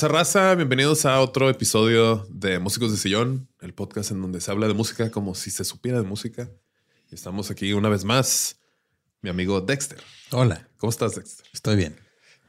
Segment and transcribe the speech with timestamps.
[0.00, 4.66] Raza, bienvenidos a otro episodio de Músicos de Sillón, el podcast en donde se habla
[4.66, 6.50] de música como si se supiera de música.
[7.10, 8.56] Y estamos aquí una vez más,
[9.20, 9.98] mi amigo Dexter.
[10.30, 10.66] Hola.
[10.78, 11.46] ¿Cómo estás, Dexter?
[11.52, 11.96] Estoy bien.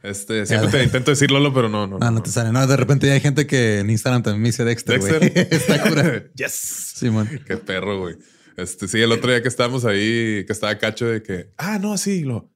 [0.03, 1.99] Este, siempre te intento decir Lolo, pero no, no.
[1.99, 2.51] No, no, te sale.
[2.51, 5.01] No, de repente hay gente que en Instagram también me dice Dexter.
[5.01, 5.47] Dexter.
[5.51, 6.23] Está cura.
[6.35, 6.93] yes.
[6.95, 7.29] Simón.
[7.45, 8.15] Qué perro, güey.
[8.55, 11.97] Este, sí, el otro día que estábamos ahí, que estaba cacho de que, ah, no,
[11.97, 12.52] sí, lo,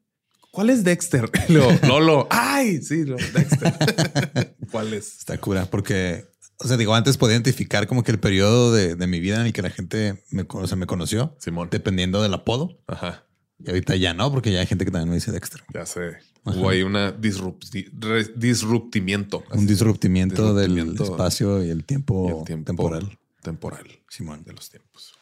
[0.58, 1.30] ¿Cuál es Dexter?
[1.88, 2.28] Lolo.
[2.32, 4.56] Ay, sí, Dexter.
[4.72, 5.20] ¿Cuál es?
[5.20, 6.26] Está cura, porque,
[6.58, 9.54] o sea, digo, antes podía identificar como que el periodo de, mi vida en el
[9.54, 11.68] que la gente me, o me conoció, Simón.
[11.70, 12.82] dependiendo del apodo.
[12.88, 13.28] Ajá.
[13.64, 15.62] Y ahorita ya no, porque ya hay gente que también me dice Dexter.
[15.76, 16.18] Ya sé.
[16.44, 19.44] Hubo ahí una disruptimiento.
[19.52, 23.20] Un disruptimiento, del espacio y el tiempo, temporal.
[23.44, 23.86] Temporal.
[24.10, 24.44] Simón.
[24.44, 25.14] De los tiempos.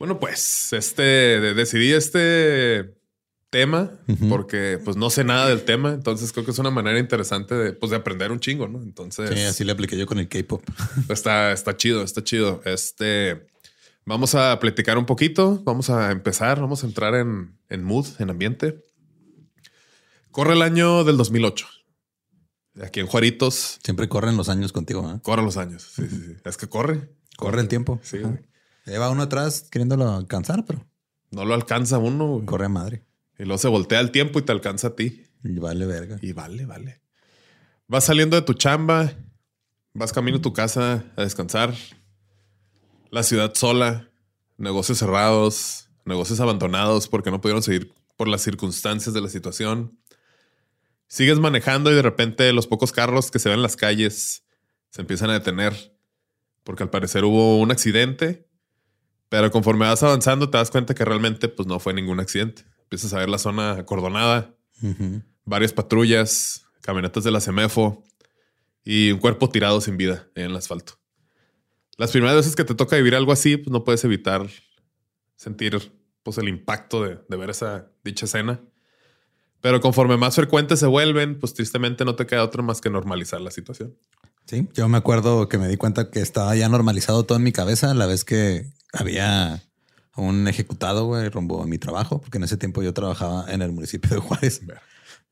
[0.00, 1.04] Bueno, pues este
[1.54, 2.95] decidí este
[3.50, 3.92] tema,
[4.28, 7.72] porque pues no sé nada del tema, entonces creo que es una manera interesante de,
[7.72, 8.82] pues, de aprender un chingo, ¿no?
[8.82, 9.30] Entonces...
[9.30, 10.62] Sí, así le apliqué yo con el K-Pop.
[11.08, 12.60] Está, está chido, está chido.
[12.64, 13.46] Este,
[14.04, 18.30] vamos a platicar un poquito, vamos a empezar, vamos a entrar en, en mood, en
[18.30, 18.84] ambiente.
[20.30, 21.66] Corre el año del 2008.
[22.82, 23.78] Aquí en Juaritos.
[23.82, 25.20] Siempre corren los años contigo, ¿eh?
[25.22, 26.36] Corren los años, sí, sí, sí.
[26.44, 27.08] Es que corre.
[27.36, 28.00] Corre el tiempo.
[28.02, 28.18] Sí.
[28.84, 30.84] Lleva uno atrás queriéndolo alcanzar, pero...
[31.30, 32.42] No lo alcanza uno.
[32.44, 33.05] Corre a madre.
[33.38, 35.24] Y luego se voltea el tiempo y te alcanza a ti.
[35.44, 36.18] Y vale verga.
[36.22, 37.00] Y vale, vale.
[37.88, 39.12] Vas saliendo de tu chamba,
[39.94, 41.74] vas camino a tu casa a descansar.
[43.10, 44.10] La ciudad sola,
[44.56, 49.98] negocios cerrados, negocios abandonados porque no pudieron seguir por las circunstancias de la situación.
[51.08, 54.44] Sigues manejando y de repente los pocos carros que se ven en las calles
[54.90, 55.96] se empiezan a detener
[56.64, 58.48] porque al parecer hubo un accidente,
[59.28, 62.64] pero conforme vas avanzando te das cuenta que realmente pues no fue ningún accidente.
[62.86, 64.54] Empiezas a ver la zona acordonada,
[65.44, 68.04] varias patrullas, camionetas de la CEMEFO
[68.84, 70.94] y un cuerpo tirado sin vida en el asfalto.
[71.96, 74.46] Las primeras veces que te toca vivir algo así, pues no puedes evitar
[75.34, 75.92] sentir
[76.22, 78.60] pues, el impacto de, ver esa dicha escena.
[79.60, 83.40] Pero conforme más frecuentes se vuelven, pues tristemente no te queda otra más que normalizar
[83.40, 83.96] la situación.
[84.44, 87.52] Sí, yo me acuerdo que me di cuenta que estaba ya normalizado todo en mi
[87.52, 89.62] cabeza la vez que había
[90.16, 93.72] un ejecutado, güey, rumbo a mi trabajo, porque en ese tiempo yo trabajaba en el
[93.72, 94.62] municipio de Juárez.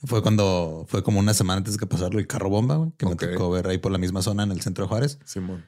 [0.05, 3.07] Fue cuando fue como una semana antes de que pasarlo el carro bomba, güey, que
[3.07, 5.19] me tocó ver ahí por la misma zona en el centro de Juárez.
[5.25, 5.65] Simón.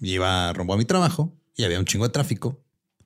[0.00, 2.62] iba rumbo a mi trabajo y había un chingo de tráfico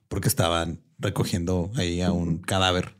[0.07, 2.95] porque estaban recogiendo ahí a un cadáver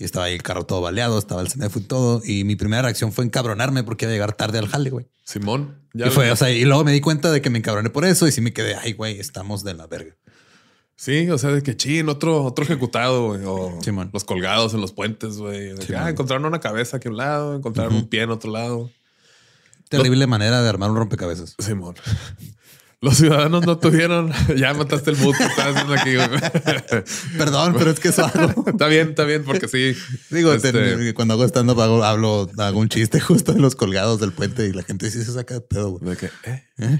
[0.00, 2.22] y estaba ahí el carro todo baleado, estaba el CNF y todo.
[2.24, 5.06] Y mi primera reacción fue encabronarme porque iba a llegar tarde al jale, güey.
[5.24, 5.78] Simón.
[5.92, 8.06] Ya y fue, o sea, y luego me di cuenta de que me encabroné por
[8.06, 10.16] eso y sí me quedé, ay, güey, estamos de la verga.
[11.00, 13.78] Sí, o sea, de que chin, otro, otro ejecutado, güey, o
[14.12, 15.72] los colgados en los puentes, güey.
[15.96, 18.90] ah, encontraron una cabeza aquí a un lado, encontraron un pie en otro lado.
[19.88, 21.56] Terrible manera de armar un rompecabezas.
[21.58, 21.94] Simón.
[23.00, 24.30] Los ciudadanos no tuvieron.
[24.58, 26.28] ya mataste el mood que estabas haciendo aquí, güey.
[27.38, 28.30] Perdón, pero es que eso
[28.66, 29.96] está bien, está bien, porque sí.
[30.28, 31.14] Digo, este...
[31.14, 34.74] cuando hago stand-up hago, hablo, hago un chiste justo en los colgados del puente y
[34.74, 36.10] la gente sí se saca de pedo, güey.
[36.10, 36.68] De que, ¿eh?
[36.76, 36.98] ¿Eh?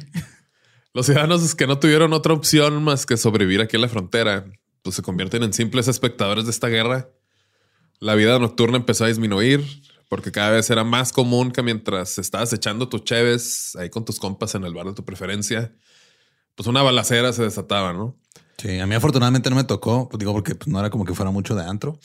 [0.92, 4.46] Los ciudadanos que no tuvieron otra opción más que sobrevivir aquí en la frontera,
[4.82, 7.08] pues se convierten en simples espectadores de esta guerra.
[8.00, 9.64] La vida nocturna empezó a disminuir
[10.08, 14.18] porque cada vez era más común que mientras estabas echando tus cheves ahí con tus
[14.18, 15.72] compas en el bar de tu preferencia,
[16.56, 18.18] pues una balacera se desataba, ¿no?
[18.58, 21.14] Sí, a mí afortunadamente no me tocó, pues digo, porque pues, no era como que
[21.14, 22.00] fuera mucho de antro,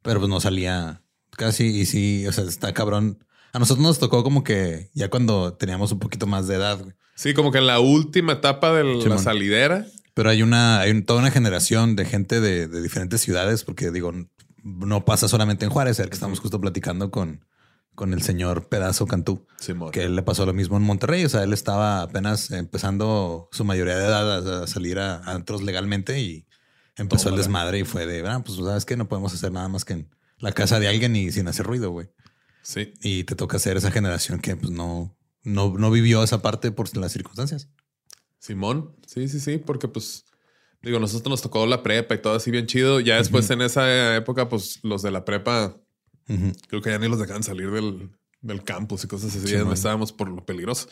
[0.00, 1.02] pero pues no salía
[1.36, 3.22] casi y sí, o sea, está cabrón.
[3.52, 6.94] A nosotros nos tocó como que ya cuando teníamos un poquito más de edad, güey.
[7.14, 9.86] Sí, como que en la última etapa de la salidera.
[10.14, 14.12] Pero hay una, hay toda una generación de gente de, diferentes ciudades, porque digo,
[14.62, 17.44] no pasa solamente en Juárez, el que estamos justo platicando con,
[17.94, 19.90] con el señor Pedazo Cantú, Simón.
[19.90, 21.24] que él le pasó lo mismo en Monterrey.
[21.24, 25.32] O sea, él estaba apenas empezando su mayoría de edad a, a salir a, a
[25.32, 26.46] antros legalmente y
[26.96, 27.42] empezó el Tómala.
[27.42, 30.08] desmadre y fue de, ah, pues sabes que no podemos hacer nada más que en
[30.38, 32.08] la casa de alguien y sin hacer ruido, güey.
[32.62, 32.92] Sí.
[33.02, 36.94] Y te toca ser esa generación que pues no, no, no vivió esa parte por
[36.96, 37.68] las circunstancias.
[38.38, 40.24] Simón, sí, sí, sí, porque pues
[40.82, 43.00] digo, nosotros nos tocó la prepa y todo así bien chido.
[43.00, 45.76] Ya después en esa época, pues los de la prepa,
[46.68, 48.10] creo que ya ni los dejaban salir del,
[48.40, 49.46] del campus y cosas así.
[49.46, 49.72] Sí, man.
[49.72, 50.88] estábamos por lo peligroso.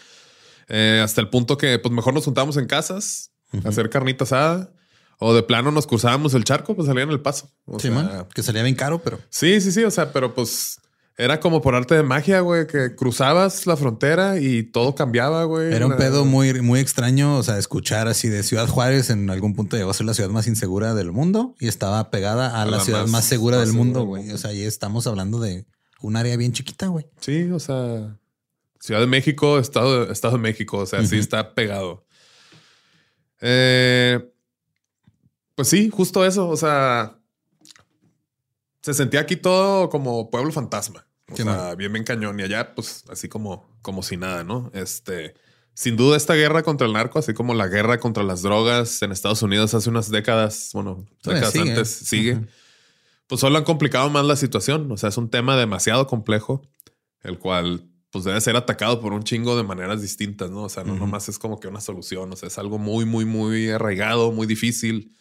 [0.69, 3.31] Eh, hasta el punto que pues mejor nos juntábamos en casas,
[3.65, 4.73] a hacer carnita asada.
[5.21, 7.51] O de plano nos cruzábamos el charco, pues salían el paso.
[7.65, 9.83] O Sí, sea, man, que salía bien caro, pero Sí, sí, sí.
[9.83, 10.79] O sea, pero pues
[11.21, 15.75] era como por arte de magia, güey, que cruzabas la frontera y todo cambiaba, güey.
[15.75, 19.55] Era un pedo muy, muy extraño, o sea, escuchar así de Ciudad Juárez en algún
[19.55, 22.77] punto llegó a ser la ciudad más insegura del mundo y estaba pegada a, la,
[22.79, 24.31] la ciudad más- más, segura más del mundo, güey.
[24.31, 25.67] O sea, ahí estamos hablando de
[26.01, 27.07] un área bien chiquita, güey.
[27.21, 28.17] Sí, o sea,
[28.81, 32.07] Ciudad de México, Estado, Estado de México, o sea, sí está pegado.
[33.41, 34.21] Eh,
[35.57, 37.19] pues sí, justo eso, o sea,
[38.83, 43.05] se sentía aquí todo como pueblo fantasma, o sea, bien, bien cañón y allá, pues
[43.09, 44.71] así como, como si nada, ¿no?
[44.75, 45.35] Este,
[45.75, 49.13] sin duda esta guerra contra el narco, así como la guerra contra las drogas en
[49.13, 51.71] Estados Unidos hace unas décadas, bueno, décadas sigue.
[51.71, 52.41] antes, sigue
[53.29, 54.91] pues solo han complicado más la situación.
[54.91, 56.63] O sea, es un tema demasiado complejo,
[57.23, 60.65] el cual pues debe ser atacado por un chingo de maneras distintas, ¿no?
[60.65, 61.01] O sea, no Ujú.
[61.01, 64.47] nomás es como que una solución, o sea, es algo muy, muy, muy arraigado, muy
[64.47, 65.15] difícil.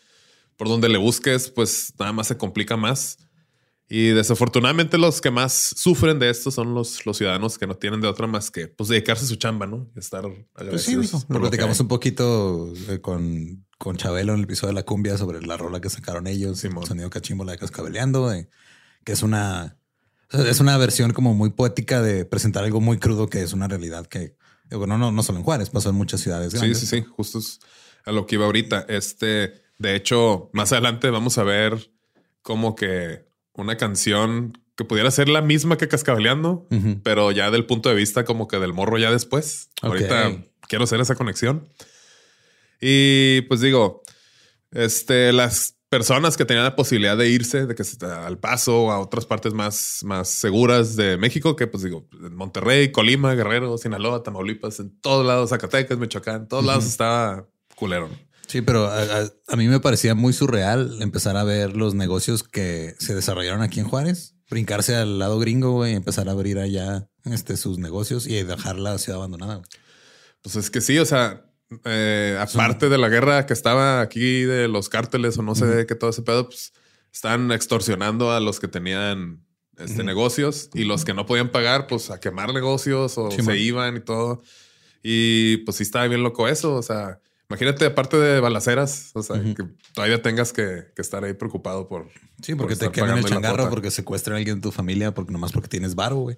[0.55, 3.17] Por donde le busques, pues nada más se complica más.
[3.89, 8.01] Y desafortunadamente los que más sufren de esto son los, los ciudadanos que no tienen
[8.01, 9.89] de otra más que pues dedicarse a su chamba, ¿no?
[9.95, 11.19] Y estar Pues sí, agradecidos mijo.
[11.21, 14.83] por Lo que platicamos un poquito eh, con, con Chabelo en el episodio de la
[14.83, 16.85] cumbia sobre la rola que sacaron ellos, Simón.
[16.85, 18.29] sonido cachimbo, la de cascabeleando,
[19.05, 19.77] que es una,
[20.31, 24.05] es una versión como muy poética de presentar algo muy crudo que es una realidad
[24.07, 24.35] que,
[24.69, 27.59] bueno, no, no solo en Juárez, pasó en muchas ciudades Sí, sí, sí, justo es
[28.03, 28.85] a lo que iba ahorita.
[28.89, 31.91] Este, de hecho, más adelante vamos a ver
[32.41, 33.26] como que
[33.57, 36.67] una canción que pudiera ser la misma que Cascabeleando,
[37.03, 39.69] pero ya del punto de vista como que del morro ya después.
[39.81, 40.29] Ahorita
[40.69, 41.67] quiero hacer esa conexión.
[42.79, 44.03] Y pues digo,
[44.71, 48.99] este, las personas que tenían la posibilidad de irse de que se- al paso a
[48.99, 54.21] otras partes más, más seguras de México, que pues digo, en Monterrey, Colima, Guerrero, Sinaloa,
[54.21, 58.09] Tamaulipas, en todos lados, Zacatecas, Michoacán, en todos lados estaba culero.
[58.47, 62.43] Sí, pero a, a- a mí me parecía muy surreal empezar a ver los negocios
[62.43, 66.57] que se desarrollaron aquí en Juárez, brincarse al lado gringo, güey, y empezar a abrir
[66.59, 69.55] allá este, sus negocios y dejar la ciudad abandonada.
[69.55, 69.67] güey.
[70.41, 71.45] Pues es que sí, o sea,
[71.83, 75.95] eh, aparte de la guerra que estaba aquí de los cárteles o no sé qué
[75.95, 76.71] todo ese pedo, pues
[77.11, 79.43] están extorsionando a los que tenían
[79.77, 83.43] este, negocios y los que no podían pagar, pues a quemar negocios o Sí, se
[83.43, 83.57] man.
[83.57, 84.41] iban y todo.
[85.03, 89.37] Y pues sí estaba bien loco eso, o sea, imagínate aparte de balaceras, o sea,
[89.55, 89.63] que
[89.93, 92.07] todavía tengas que, que estar ahí preocupado por...
[92.41, 95.13] Sí, por porque te estar queman el changarro, porque secuestran a alguien de tu familia,
[95.13, 96.37] porque nomás porque tienes varo, güey.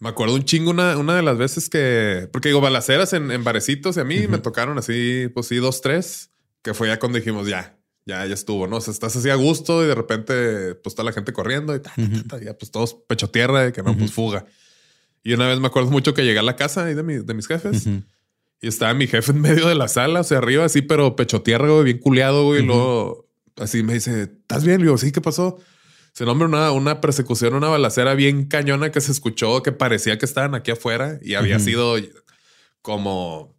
[0.00, 3.44] Me acuerdo un chingo una, una de las veces que, porque digo, balaceras en, en
[3.44, 6.30] barecitos y a mí me tocaron así, pues sí, dos, tres,
[6.62, 8.78] que fue ya cuando dijimos ya, ya, ya estuvo, ¿no?
[8.78, 11.80] O sea, estás así a gusto y de repente, pues está la gente corriendo y
[11.80, 14.44] ta, ta, ta, ya, pues todos pecho tierra y que no, pues fuga.
[15.22, 17.32] Y una vez me acuerdo mucho que llegué a la casa ahí de, mi- de
[17.34, 17.86] mis jefes.
[18.64, 21.42] Y estaba mi jefe en medio de la sala, o sea, arriba así, pero pecho
[21.42, 22.62] tierra, güey, bien culeado, güey.
[22.62, 24.78] Y luego así me dice, ¿estás bien?
[24.78, 25.58] Le digo, sí, ¿qué pasó?
[26.12, 30.24] Se nombra una, una persecución, una balacera bien cañona que se escuchó, que parecía que
[30.24, 31.96] estaban aquí afuera y había sido
[32.82, 33.54] como,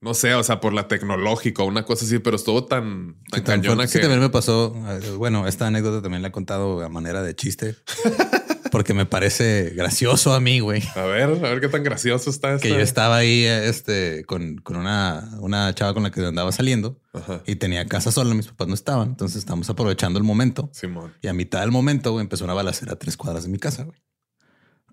[0.00, 3.42] no sé, o sea, por la tecnológica, una cosa así, pero estuvo tan, tan Sí,
[3.44, 3.92] cañona fuerte.
[3.92, 4.02] Sí, que...
[4.02, 4.74] también me pasó.
[4.88, 7.76] eh, Bueno, esta anécdota también la he contado a manera de chiste,
[8.70, 10.82] porque me parece gracioso a mí, güey.
[10.94, 14.76] A ver, a ver qué tan gracioso está Que yo estaba ahí este, con, con
[14.76, 17.42] una, una chava con la que andaba saliendo Ajá.
[17.46, 19.08] y tenía casa sola, mis papás no estaban.
[19.08, 20.70] Entonces estábamos aprovechando el momento.
[20.72, 21.14] Simón.
[21.22, 23.84] Y a mitad del momento güey, empezó una balacera a tres cuadras de mi casa.
[23.84, 23.98] güey.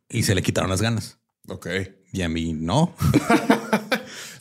[0.09, 1.19] Y se le quitaron las ganas.
[1.47, 1.67] Ok.
[2.13, 2.95] Y a mí no.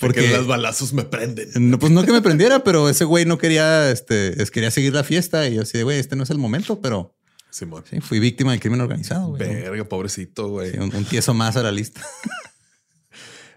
[0.00, 1.48] Porque Porque los balazos me prenden.
[1.70, 4.92] no, pues no que me prendiera, pero ese güey no quería, este, es- quería seguir
[4.92, 5.48] la fiesta.
[5.48, 7.13] Y yo así de, güey, este no es el momento, pero
[7.54, 7.84] Simón.
[7.88, 9.28] sí, fui víctima del crimen organizado.
[9.28, 9.38] güey.
[9.42, 10.72] Verga, pobrecito, güey.
[10.72, 12.00] Sí, un, un tieso más a la lista.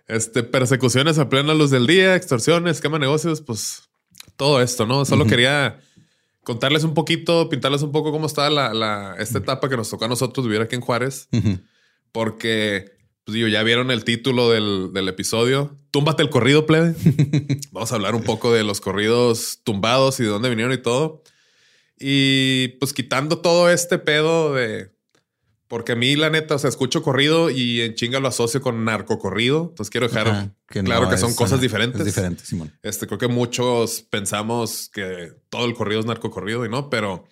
[0.08, 3.90] Este, persecuciones a plena luz del día, extorsiones, quema negocios, pues
[4.38, 5.04] todo esto, ¿no?
[5.04, 5.82] Solo quería
[6.44, 10.06] contarles un poquito, pintarles un poco cómo estaba la, la- esta etapa que nos tocó
[10.06, 11.28] a nosotros vivir aquí en Juárez,
[12.14, 12.86] porque,
[13.26, 15.78] pues digo, ya vieron el título del, del episodio.
[15.92, 16.96] Túmbate el corrido, plebe.
[17.72, 21.22] Vamos a hablar un poco de los corridos tumbados y de dónde vinieron y todo.
[22.00, 24.96] Y pues quitando todo este pedo de.
[25.68, 28.86] Porque a mí, la neta, o sea, escucho corrido y en chinga lo asocio con
[28.86, 29.68] narco corrido.
[29.70, 32.00] Entonces quiero dejar Ajá, que claro no que son es, cosas diferentes.
[32.00, 32.72] Es diferente, Simón.
[32.84, 37.26] Este, creo que muchos pensamos que todo el corrido es narco corrido y no, pero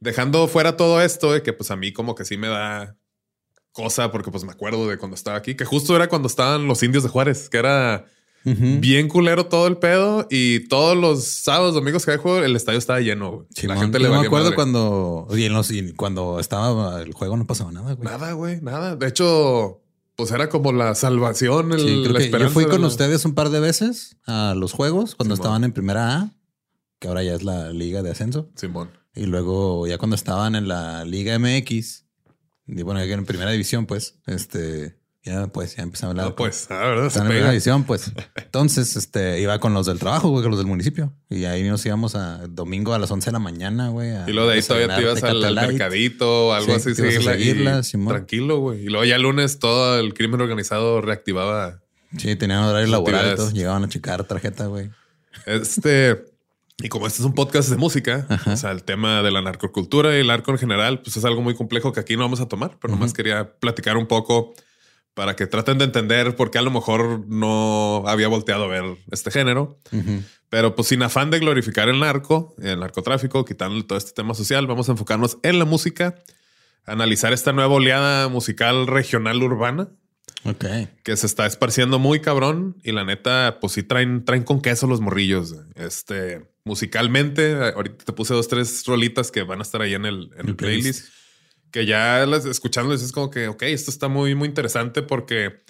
[0.00, 2.94] dejando fuera todo esto, de que pues a mí como que sí me da
[3.72, 6.82] cosa porque pues me acuerdo de cuando estaba aquí, que justo era cuando estaban los
[6.82, 8.06] indios de Juárez, que era
[8.80, 12.78] Bien culero todo el pedo y todos los sábados, domingos que había juego, el estadio
[12.78, 13.30] estaba lleno.
[13.32, 13.46] güey.
[13.54, 14.54] Simón, La gente yo le me valía acuerdo madre.
[14.56, 18.08] cuando, y en los, y cuando estaba el juego no pasaba nada, güey.
[18.08, 18.94] Nada, güey, nada.
[18.96, 19.80] De hecho,
[20.14, 23.24] pues era como la salvación, el, Sí, creo la que yo fui con la- ustedes
[23.24, 25.44] un par de veces a los juegos cuando Simón.
[25.46, 26.32] estaban en primera A,
[27.00, 28.48] que ahora ya es la liga de ascenso.
[28.54, 28.90] Simón.
[29.14, 32.04] Y luego ya cuando estaban en la liga MX,
[32.68, 36.26] y bueno, en primera división, pues, este, ya pues, ya empezamos a hablar.
[36.26, 37.02] No, pues, ah, ¿verdad?
[37.02, 37.50] Se Estaban en pega.
[37.50, 38.12] división, pues.
[38.36, 41.12] Entonces, este, iba con los del trabajo, güey, con los del municipio.
[41.28, 44.12] Y ahí nos íbamos a domingo a las 11 de la mañana, güey.
[44.26, 46.94] Y luego de ahí todavía te ibas al, al mercadito o algo Sí, así.
[46.94, 48.84] te ibas a seguirla y tranquilo, güey.
[48.84, 51.82] Y luego ya el lunes todo el crimen organizado reactivaba.
[52.16, 53.50] Sí, tenían horario laboral y todo.
[53.50, 54.90] Llegaban a checar tarjeta, güey.
[55.44, 56.24] Este,
[56.78, 60.16] y como este es un podcast de música, o sea, el tema de la narcocultura
[60.16, 62.46] y el narco en general, pues es algo muy complejo que aquí no vamos a
[62.48, 64.54] tomar, pero nomás quería platicar un poco
[65.16, 68.84] para que traten de entender por qué a lo mejor no había volteado a ver
[69.10, 69.80] este género.
[70.50, 74.66] Pero pues sin afán de glorificar el narco, el narcotráfico, quitándole todo este tema social,
[74.66, 76.16] vamos a enfocarnos en la música,
[76.84, 79.88] analizar esta nueva oleada musical regional urbana
[80.44, 80.66] Ok.
[81.02, 84.86] que se está esparciendo muy cabrón y la neta, pues sí traen, traen con queso
[84.86, 85.54] los morrillos.
[85.76, 90.30] Este, musicalmente, ahorita te puse dos, tres rolitas que van a estar ahí en el,
[90.34, 91.00] en el El playlist.
[91.00, 91.14] playlist,
[91.70, 95.62] que ya las escuchándoles es como que, ok, esto está muy, muy interesante porque,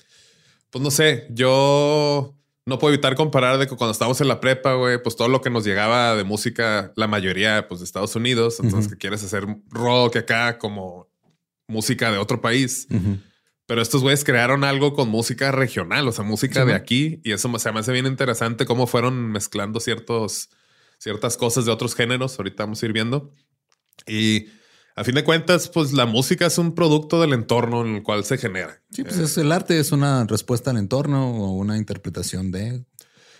[0.70, 2.34] pues no sé, yo
[2.66, 5.40] no puedo evitar comparar de que cuando estábamos en la prepa, güey, pues todo lo
[5.40, 9.46] que nos llegaba de música, la mayoría, pues de Estados Unidos, entonces que quieres hacer
[9.70, 11.08] rock acá como
[11.68, 12.88] música de otro país.
[13.66, 17.20] Pero estos güeyes crearon algo con música regional, o sea, música Sí, de aquí.
[17.24, 20.50] Y eso se me hace bien interesante cómo fueron mezclando ciertos,
[20.98, 22.38] ciertas cosas de otros géneros.
[22.38, 23.32] Ahorita vamos a ir viendo.
[24.06, 24.46] Y
[24.96, 28.24] a fin de cuentas, pues la música es un producto del entorno en el cual
[28.24, 28.80] se genera.
[28.90, 32.82] Sí, pues es el arte es una respuesta al entorno o una interpretación de.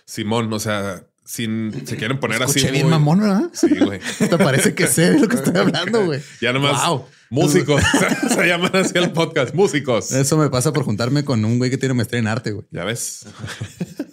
[0.05, 2.59] Simón, o sea, sin se quieren poner así.
[2.59, 3.49] Escuché bien muy- mamón, ¿verdad?
[3.53, 3.99] Sí, güey.
[4.29, 6.21] Te parece que sé de lo que estoy hablando, güey.
[6.39, 7.05] Ya nomás Wow.
[7.29, 7.81] músicos.
[8.33, 9.53] se llaman así el podcast.
[9.53, 10.11] Músicos.
[10.13, 12.65] Eso me pasa por juntarme con un güey que tiene maestría en arte, güey.
[12.71, 13.25] Ya ves.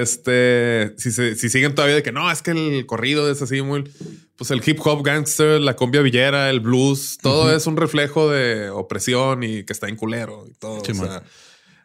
[0.00, 3.62] este, si, se- si siguen todavía de que no, es que el corrido es así
[3.62, 3.84] muy,
[4.36, 8.70] pues el hip hop gangster, la cumbia villera, el blues, todo es un reflejo de
[8.70, 10.82] opresión y que está en culero y todo.
[10.84, 11.22] Sí, o sea,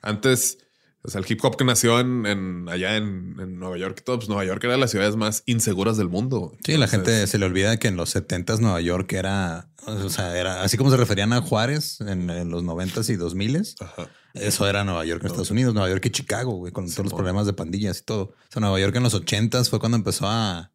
[0.01, 0.58] antes,
[1.01, 4.03] o sea, el hip hop que nació en, en- allá en, en Nueva York y
[4.03, 6.55] todo, pues Nueva York era de las ciudades más inseguras del mundo.
[6.65, 10.38] Sí, la gente se le olvida que en los 70s Nueva York era, o sea,
[10.38, 13.75] era así como se referían a Juárez en, en los 90s y 2000s.
[13.82, 14.10] Ajá.
[14.33, 17.13] Eso era Nueva York en Estados Unidos, Nueva York y Chicago, güey, con todos los
[17.13, 18.23] problemas de pandillas y todo.
[18.23, 20.71] O sea, Nueva York en los 80s fue cuando empezó a,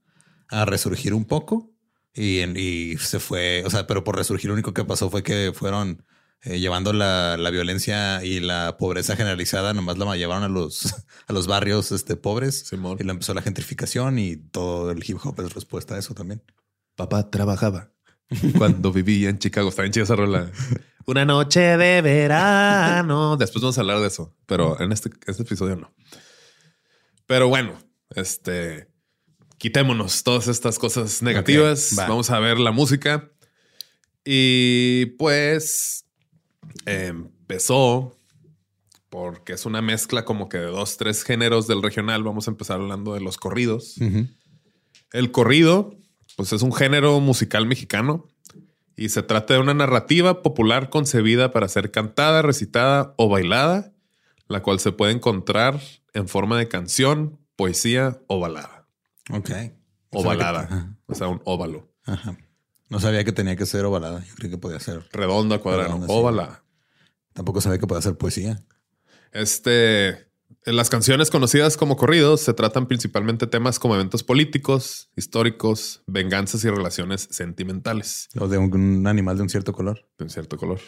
[0.49, 1.73] a resurgir un poco
[2.15, 5.23] y, en- y se fue, o sea, pero por resurgir lo único que pasó fue
[5.25, 6.05] que fueron
[6.43, 10.95] eh, llevando la, la violencia y la pobreza generalizada, nomás la llevaron a los,
[11.27, 12.97] a los barrios este, pobres Simón.
[13.01, 16.43] y lo empezó la gentrificación y todo el hip hop es respuesta a eso también.
[16.95, 17.91] Papá trabajaba
[18.59, 19.69] cuando vivía en Chicago.
[19.69, 20.51] Está bien chida esa rola.
[21.07, 23.37] Una noche de verano.
[23.37, 25.95] Después vamos a hablar de eso, pero en este, este episodio no.
[27.27, 27.79] Pero bueno,
[28.11, 28.89] este
[29.59, 31.95] quitémonos todas estas cosas negativas.
[31.99, 32.07] va.
[32.09, 33.31] Vamos a ver la música.
[34.25, 36.05] Y pues
[36.85, 38.17] empezó
[39.09, 42.23] porque es una mezcla como que de dos, tres géneros del regional.
[42.23, 43.97] Vamos a empezar hablando de los corridos.
[45.13, 45.97] El corrido,
[46.39, 48.29] pues es un género musical mexicano
[48.95, 53.93] y se trata de una narrativa popular concebida para ser cantada, recitada o bailada,
[54.47, 55.81] la cual se puede encontrar
[56.15, 58.87] en forma de canción, poesía o balada.
[59.33, 59.51] Ok.
[60.11, 62.39] O que- balada, o sea, un óvalo, Ajá.
[62.89, 64.25] No sabía que tenía que ser ovalada.
[64.25, 65.09] Yo creí que podía ser.
[65.11, 66.05] redonda, cuadrada, sí.
[66.07, 66.63] óvala.
[67.33, 68.63] Tampoco sabía que podía ser poesía.
[69.33, 70.28] Este,
[70.73, 76.71] las canciones conocidas como corridos se tratan principalmente temas como eventos políticos, históricos, venganzas y
[76.71, 78.29] relaciones sentimentales.
[78.39, 80.07] O de un, un animal de un cierto color.
[80.19, 80.81] de un cierto color.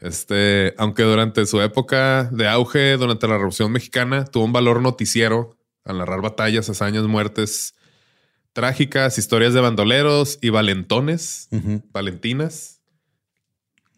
[0.00, 5.56] Este, aunque durante su época de auge, durante la Revolución Mexicana, tuvo un valor noticiero
[5.84, 7.74] al narrar batallas, hazañas, muertes
[8.52, 11.48] trágicas, historias de bandoleros y valentones,
[11.92, 12.80] valentinas,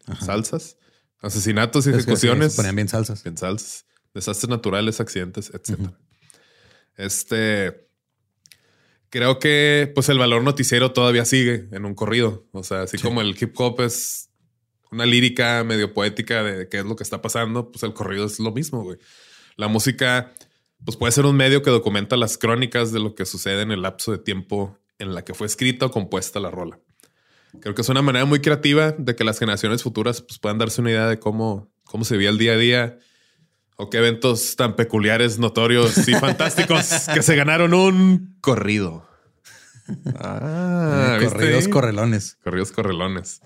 [0.05, 0.25] Ajá.
[0.25, 0.77] salsas,
[1.21, 3.23] asesinatos y Es que sí, ejecuciones, ponían bien salsas.
[3.23, 3.85] bien salsas,
[4.15, 5.91] desastres naturales, accidentes, etc.
[6.95, 7.87] Este,
[9.09, 12.47] creo que pues el valor noticiero todavía sigue en un corrido.
[12.53, 14.29] O sea, así como el hip hop es
[14.89, 18.39] una lírica medio poética de qué es lo que está pasando, pues el corrido es
[18.39, 18.97] lo mismo, güey.
[19.57, 20.33] La música,
[20.83, 23.81] pues puede ser un medio que documenta las crónicas de lo que sucede en el
[23.81, 26.79] lapso de tiempo en la que fue escrita o compuesta la rola.
[27.59, 30.79] Creo que es una manera muy creativa de que las generaciones futuras pues, puedan darse
[30.79, 32.99] una idea de cómo, cómo se vivía el día a día
[33.75, 39.07] o qué eventos tan peculiares, notorios y fantásticos que se ganaron un corrido.
[40.15, 42.37] Ah, corridos correlones.
[42.43, 43.41] Corridos correlones.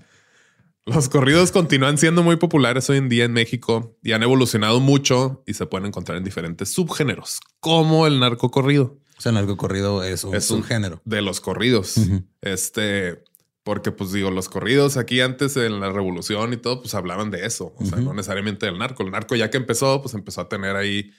[0.86, 5.44] Los corridos continúan siendo muy populares hoy en día en México y han evolucionado mucho
[5.46, 8.98] y se pueden encontrar en diferentes subgéneros, como el narco corrido.
[9.18, 11.96] O sea, el narco corrido es un subgénero de los corridos.
[12.42, 13.24] Este,
[13.70, 17.46] porque pues digo, los corridos aquí antes en la revolución y todo, pues hablaban de
[17.46, 17.76] eso.
[17.78, 19.04] O sea, no necesariamente del narco.
[19.04, 21.12] El narco ya que empezó, pues empezó a tener ahí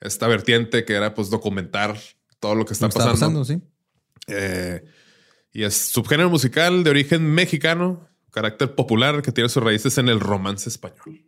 [0.00, 2.00] esta vertiente que era pues documentar
[2.40, 3.12] todo lo que está, pasando.
[3.12, 3.60] pasando sí.
[4.26, 4.86] Eh,
[5.52, 10.20] y es subgénero musical de origen mexicano, carácter popular que tiene sus raíces en el
[10.20, 11.26] romance español.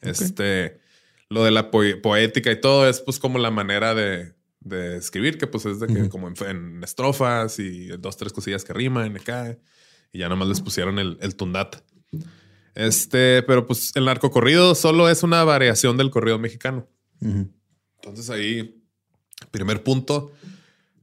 [0.00, 0.80] Este,
[1.28, 4.34] lo de la poética y todo es pues como la manera de,
[4.70, 9.16] escribir, que pues es de que como en, estrofas y dos, tres cosillas que riman
[9.16, 9.58] acá.
[10.12, 11.76] Y ya nomás les pusieron el, el tundat.
[12.74, 16.88] Este, pero pues el narco corrido solo es una variación del corrido mexicano.
[17.20, 18.82] Entonces ahí,
[19.50, 20.32] primer punto,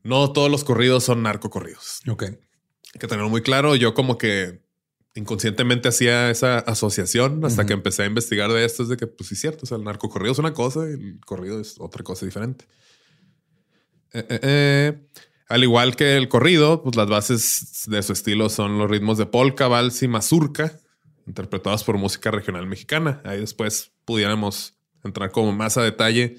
[0.04, 2.02] no todos los corridos son narcocorridos.
[2.08, 2.24] Ok.
[2.24, 3.76] Hay que tenerlo muy claro.
[3.76, 4.62] Yo como que
[5.16, 8.84] inconscientemente hacía esa asociación hasta que empecé a investigar de esto.
[8.84, 9.62] Es de que, pues sí, es cierto.
[9.64, 12.66] O sea, el narcocorrido es una cosa y el corrido es otra cosa diferente.
[14.14, 15.08] Eh, eh, eh.
[15.48, 19.26] Al igual que el corrido, pues las bases de su estilo son los ritmos de
[19.26, 20.80] polka, vals y mazurca,
[21.26, 23.22] interpretados por música regional mexicana.
[23.26, 26.38] Ahí después pudiéramos entrar como más a detalle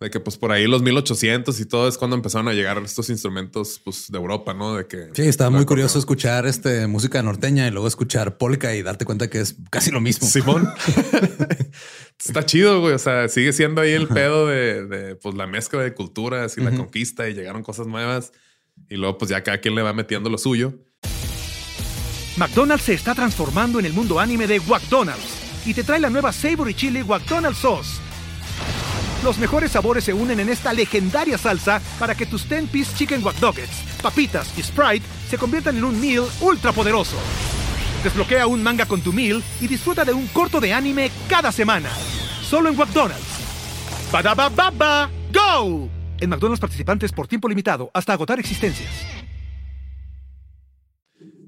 [0.00, 3.10] de que pues por ahí los 1800 y todo es cuando empezaron a llegar estos
[3.10, 4.74] instrumentos pues de Europa, ¿no?
[4.74, 8.82] De que Sí, estaba muy curioso escuchar este música norteña y luego escuchar polka y
[8.82, 10.26] darte cuenta que es casi lo mismo.
[10.26, 10.70] Simón.
[12.18, 12.94] Está chido, güey.
[12.94, 16.70] O sea, sigue siendo ahí el pedo de, pues la mezcla de culturas y la
[16.70, 18.32] conquista y llegaron cosas nuevas
[18.88, 20.78] y luego pues ya cada quien le va metiendo lo suyo.
[22.38, 26.32] McDonald's se está transformando en el mundo anime de McDonald's y te trae la nueva
[26.32, 28.09] Savory Chili McDonald's Sauce
[29.22, 33.36] los mejores sabores se unen en esta legendaria salsa para que tus 10-piece chicken wack
[34.02, 37.16] papitas y Sprite se conviertan en un meal ultra poderoso.
[38.02, 41.90] Desbloquea un manga con tu meal y disfruta de un corto de anime cada semana.
[42.42, 43.40] Solo en McDonald's.
[44.10, 45.88] baba ¡Go!
[46.18, 48.90] En McDonald's participantes por tiempo limitado hasta agotar existencias.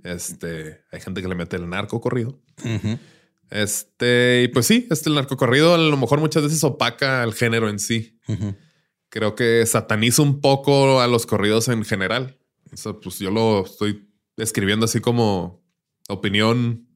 [0.04, 2.38] Este, hay gente que le mete el narco corrido.
[3.52, 7.68] Este, y pues sí, este el narcocorrido a lo mejor muchas veces opaca al género
[7.68, 8.18] en sí.
[9.10, 12.38] Creo que sataniza un poco a los corridos en general.
[12.72, 15.62] Eso, pues yo lo estoy escribiendo así como
[16.08, 16.88] opinión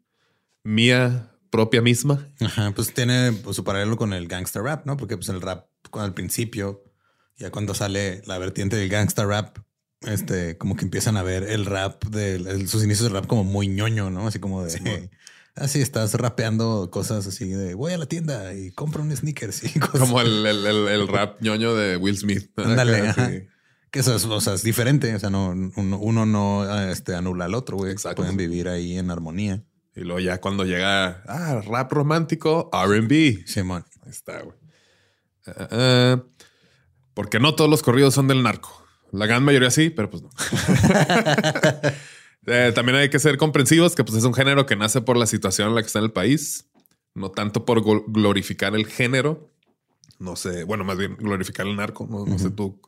[0.64, 2.26] mía propia misma.
[2.40, 4.96] Ajá, pues tiene pues, su paralelo con el gangster rap, ¿no?
[4.96, 6.84] Porque pues el rap al principio,
[7.36, 9.58] ya cuando sale la vertiente del gangster rap,
[10.00, 13.68] este, como que empiezan a ver el rap de sus inicios del rap como muy
[13.68, 14.26] ñoño, ¿no?
[14.26, 15.10] Así como de
[15.56, 19.78] Así estás rapeando cosas así de voy a la tienda y compro un sneakers y
[19.78, 20.00] cosas.
[20.00, 22.50] Como el, rap ñoño de Will Smith.
[22.56, 23.48] Ándale.
[23.90, 25.14] Que eso es, o sea, es diferente.
[25.14, 27.94] O sea, no, uno, no este, anula al otro, güey.
[28.14, 29.64] Pueden vivir ahí en armonía.
[29.94, 33.46] Y luego ya cuando llega, ah, rap romántico, RB.
[33.46, 33.86] Simón.
[34.04, 34.58] Ahí está, güey.
[35.46, 36.22] Eh, eh,
[37.14, 38.86] porque no todos los corridos son del narco.
[39.10, 40.28] La gran mayoría sí, pero pues no.
[42.46, 45.26] Eh, también hay que ser comprensivos que pues, es un género que nace por la
[45.26, 46.66] situación en la que está en el país,
[47.14, 49.50] no tanto por glorificar el género.
[50.18, 52.06] No sé, bueno, más bien glorificar el narco.
[52.08, 52.80] No, sé tú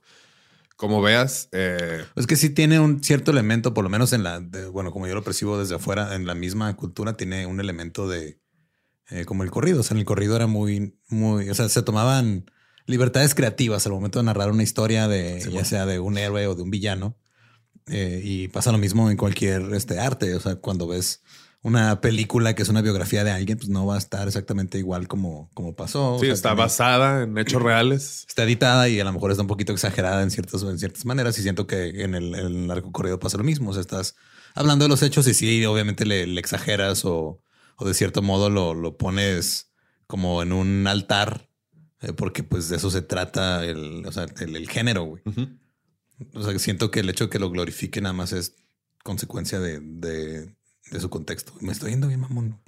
[0.77, 1.49] cómo veas.
[1.53, 4.41] Eh, es que sí tiene un cierto elemento, por lo menos en la,
[4.73, 8.41] bueno, como yo lo percibo desde afuera, en la misma cultura tiene un elemento de
[9.11, 9.81] eh, como el corrido.
[9.81, 12.51] O sea, en el corrido era muy, muy, o sea, se tomaban
[12.87, 16.55] libertades creativas al momento de narrar una historia de, ya sea de un héroe o
[16.55, 17.17] de un villano
[17.91, 20.35] eh, y pasa lo mismo en cualquier este, arte.
[20.35, 21.23] O sea, cuando ves
[21.63, 25.09] una película que es una biografía de alguien, pues no va a estar exactamente igual
[25.09, 26.19] como, como pasó.
[26.21, 28.25] Sí, está basada en hechos reales.
[28.29, 31.39] Está editada y a lo mejor está un poquito exagerada en ciertas, en ciertas maneras.
[31.39, 33.71] Y siento que en el, el largo corrido pasa lo mismo.
[33.71, 34.15] O sea, estás
[34.55, 37.41] hablando de los hechos y sí, obviamente le, exageras o,
[37.77, 39.71] o, de cierto modo lo, lo, pones
[40.07, 41.49] como en un altar,
[42.01, 45.23] eh, porque pues de eso se trata el, o sea, el, género, güey.
[46.35, 48.55] O sea, siento que el hecho de que lo glorifique nada más es
[49.03, 50.55] consecuencia de, de,
[51.01, 51.53] su contexto.
[51.61, 52.61] Me estoy yendo bien, mamón.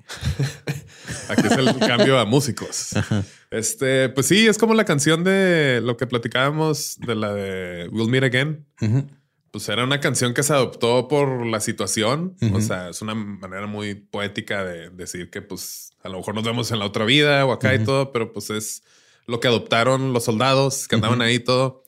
[1.28, 2.92] Aquí es el cambio a músicos.
[3.50, 8.10] Este, pues sí, es como la canción de lo que platicábamos de la de We'll
[8.10, 8.66] Meet Again.
[9.50, 12.36] Pues era una canción que se adoptó por la situación.
[12.52, 16.44] O sea, es una manera muy poética de decir que pues a lo mejor nos
[16.44, 18.82] vemos en la otra vida o acá y todo, pero pues es
[19.26, 21.84] lo que adoptaron los soldados que andaban ahí y todo.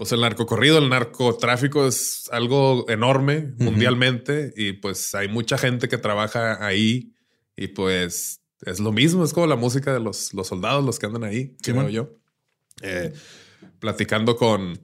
[0.00, 5.98] Pues el narcocorrido, el narcotráfico es algo enorme mundialmente y pues hay mucha gente que
[5.98, 7.12] trabaja ahí
[7.54, 11.04] y pues es lo mismo, es como la música de los, los soldados, los que
[11.04, 12.14] andan ahí, creo yo.
[12.80, 13.12] Eh,
[13.78, 14.80] platicando con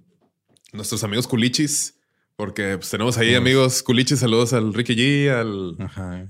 [0.74, 1.98] nuestros amigos culichis,
[2.36, 5.78] porque pues, tenemos ahí amigos culichis, saludos al Ricky G, al,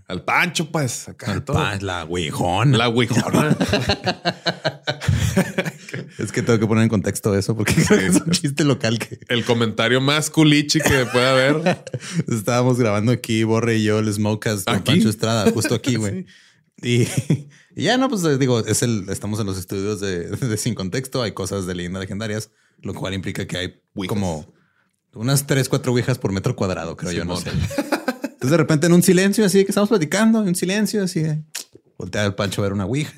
[0.07, 1.45] al Pancho, pues acá.
[1.45, 1.61] todo.
[1.81, 2.79] la huijona.
[2.79, 3.57] La huijona.
[6.19, 9.45] es que tengo que poner en contexto eso porque es un chiste local que el
[9.45, 11.85] comentario más culichi que pueda haber.
[12.29, 16.27] Estábamos grabando aquí, Borre y yo, el Smokecast con Pancho Estrada, justo aquí, güey.
[16.83, 17.07] Y,
[17.75, 21.67] ya no, pues digo, es el, estamos en los estudios de, Sin Contexto, hay cosas
[21.67, 22.51] de leyendas legendarias,
[22.83, 24.55] lo cual implica que hay como
[25.15, 27.51] unas tres, cuatro ouijas por metro cuadrado, creo yo, no sé.
[27.51, 31.43] Entonces de repente en un silencio así que estamos platicando, en un silencio así de
[31.97, 33.15] voltea el Pancho a ver una ouija.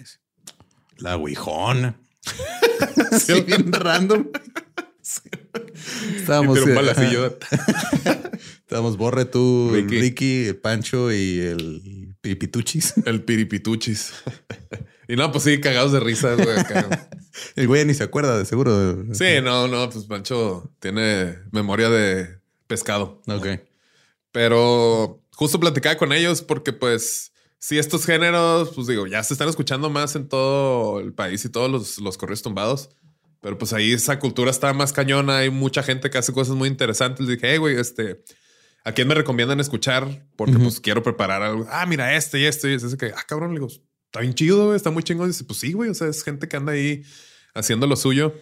[0.99, 2.01] La ouijona.
[3.19, 4.29] sí, bien random.
[6.17, 6.59] Estábamos.
[6.59, 7.39] Eh,
[8.61, 10.47] Estábamos Borre, tú, Ricky.
[10.47, 12.95] el Pancho y el Piripituchis.
[13.07, 14.13] El Piripituchis.
[15.09, 16.49] y no, pues sí, cagados de risa, güey.
[17.57, 19.07] el güey ni se acuerda, de seguro.
[19.15, 23.23] Sí, no, no, pues Pancho tiene memoria de pescado.
[23.27, 23.47] Ok.
[24.33, 29.49] Pero justo platicaba con ellos porque, pues, si estos géneros, pues digo, ya se están
[29.49, 32.91] escuchando más en todo el país y todos los, los correos tumbados.
[33.41, 35.39] Pero pues ahí esa cultura está más cañona.
[35.39, 37.27] Hay mucha gente que hace cosas muy interesantes.
[37.27, 38.23] Le dije, hey, güey, este,
[38.85, 40.27] ¿a quién me recomiendan escuchar?
[40.37, 41.67] Porque pues quiero preparar algo.
[41.71, 42.73] Ah, mira, este y este.
[42.73, 43.69] Y ese que, ah, cabrón, le digo,
[44.07, 45.27] está bien chido, güey, está muy chingón.
[45.27, 47.05] Y dice, pues sí, güey, o sea, es gente que anda ahí
[47.55, 48.35] haciendo lo suyo.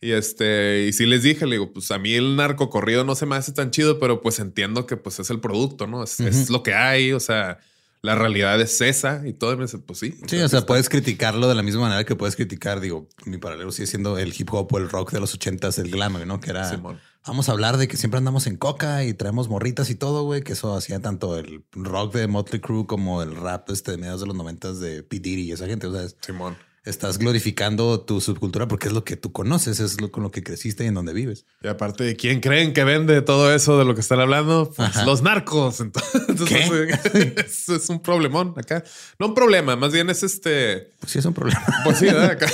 [0.00, 3.14] Y este, y sí les dije, le digo, pues a mí el narco corrido no
[3.14, 6.02] se me hace tan chido, pero pues entiendo que pues es el producto, ¿no?
[6.02, 7.58] Es, es lo que hay, o sea,
[8.02, 9.56] la realidad es esa y todo.
[9.56, 10.14] pues sí.
[10.26, 13.72] Sí, o sea, puedes criticarlo de la misma manera que puedes criticar, digo, mi paralelo
[13.72, 16.40] sigue siendo el hip hop o el rock de los ochentas, el glam, ¿no?
[16.40, 16.80] Que era,
[17.26, 20.42] vamos a hablar de que siempre andamos en coca y traemos morritas y todo, güey,
[20.42, 24.20] que eso hacía tanto el rock de Motley Crue como el rap este de mediados
[24.22, 25.20] de los noventas de P.
[25.20, 29.16] Diddy y esa gente, o sea, Simón estás glorificando tu subcultura porque es lo que
[29.16, 31.44] tú conoces, es lo con lo que creciste y en donde vives.
[31.62, 34.72] Y aparte, ¿quién creen que vende todo eso de lo que están hablando?
[34.74, 35.80] Pues los narcos.
[36.28, 36.70] Entonces,
[37.68, 38.82] Es, un problemón acá.
[39.18, 40.92] No un problema, más bien es este.
[41.00, 41.64] Pues sí, es un problema.
[41.84, 42.46] Pues sí, acá.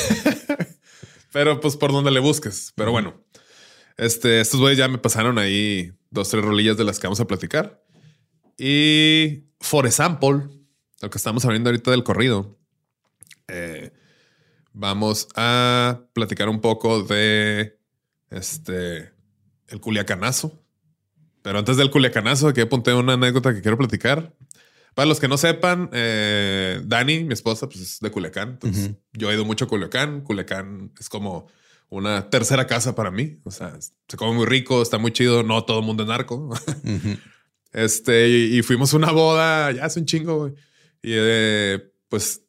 [1.32, 2.72] Pero pues por donde le busques.
[2.74, 3.22] Pero bueno,
[3.96, 7.26] este, estos güeyes ya me pasaron ahí dos, tres rolillas de las que vamos a
[7.26, 7.82] platicar.
[8.58, 10.48] Y for example,
[11.02, 12.58] lo que estamos hablando ahorita del corrido.
[14.78, 17.78] Vamos a platicar un poco de
[18.28, 19.10] este
[19.68, 20.62] el culiacanazo.
[21.40, 24.34] Pero antes del culiacanazo, aquí apunté una anécdota que quiero platicar.
[24.94, 28.50] Para los que no sepan, eh, Dani, mi esposa, pues es de Culiacán.
[28.50, 30.20] Entonces, yo he ido mucho a Culiacán.
[30.20, 31.48] Culiacán es como
[31.88, 33.40] una tercera casa para mí.
[33.44, 35.42] O sea, se come muy rico, está muy chido.
[35.42, 36.50] No todo el mundo es narco.
[37.72, 40.48] Este, y, fuimos a una boda, ya hace un chingo.
[41.02, 42.45] Y eh, pues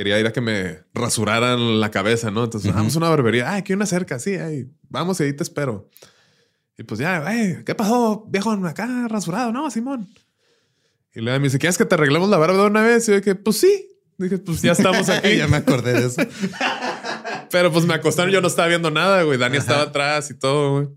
[0.00, 2.44] quería ir a que me rasuraran la cabeza, ¿no?
[2.44, 3.52] Entonces, vamos a una barbería.
[3.52, 5.90] Ay, aquí una cerca, sí, ay, vamos y ahí te espero.
[6.78, 8.50] Y pues ya, ay, ¿qué pasó, viejo?
[8.50, 10.08] Acá rasurado, ¿no, Simón?
[11.14, 13.06] Y luego me dice, ¿quieres que te arreglemos la barba de una vez?
[13.08, 13.88] Y yo dije, pues sí.
[14.16, 15.36] Dije, pues ya estamos aquí.
[15.36, 16.22] ya me acordé de eso.
[17.50, 19.36] Pero pues me acostaron, yo no estaba viendo nada, güey.
[19.36, 20.88] Dani estaba atrás y todo, güey.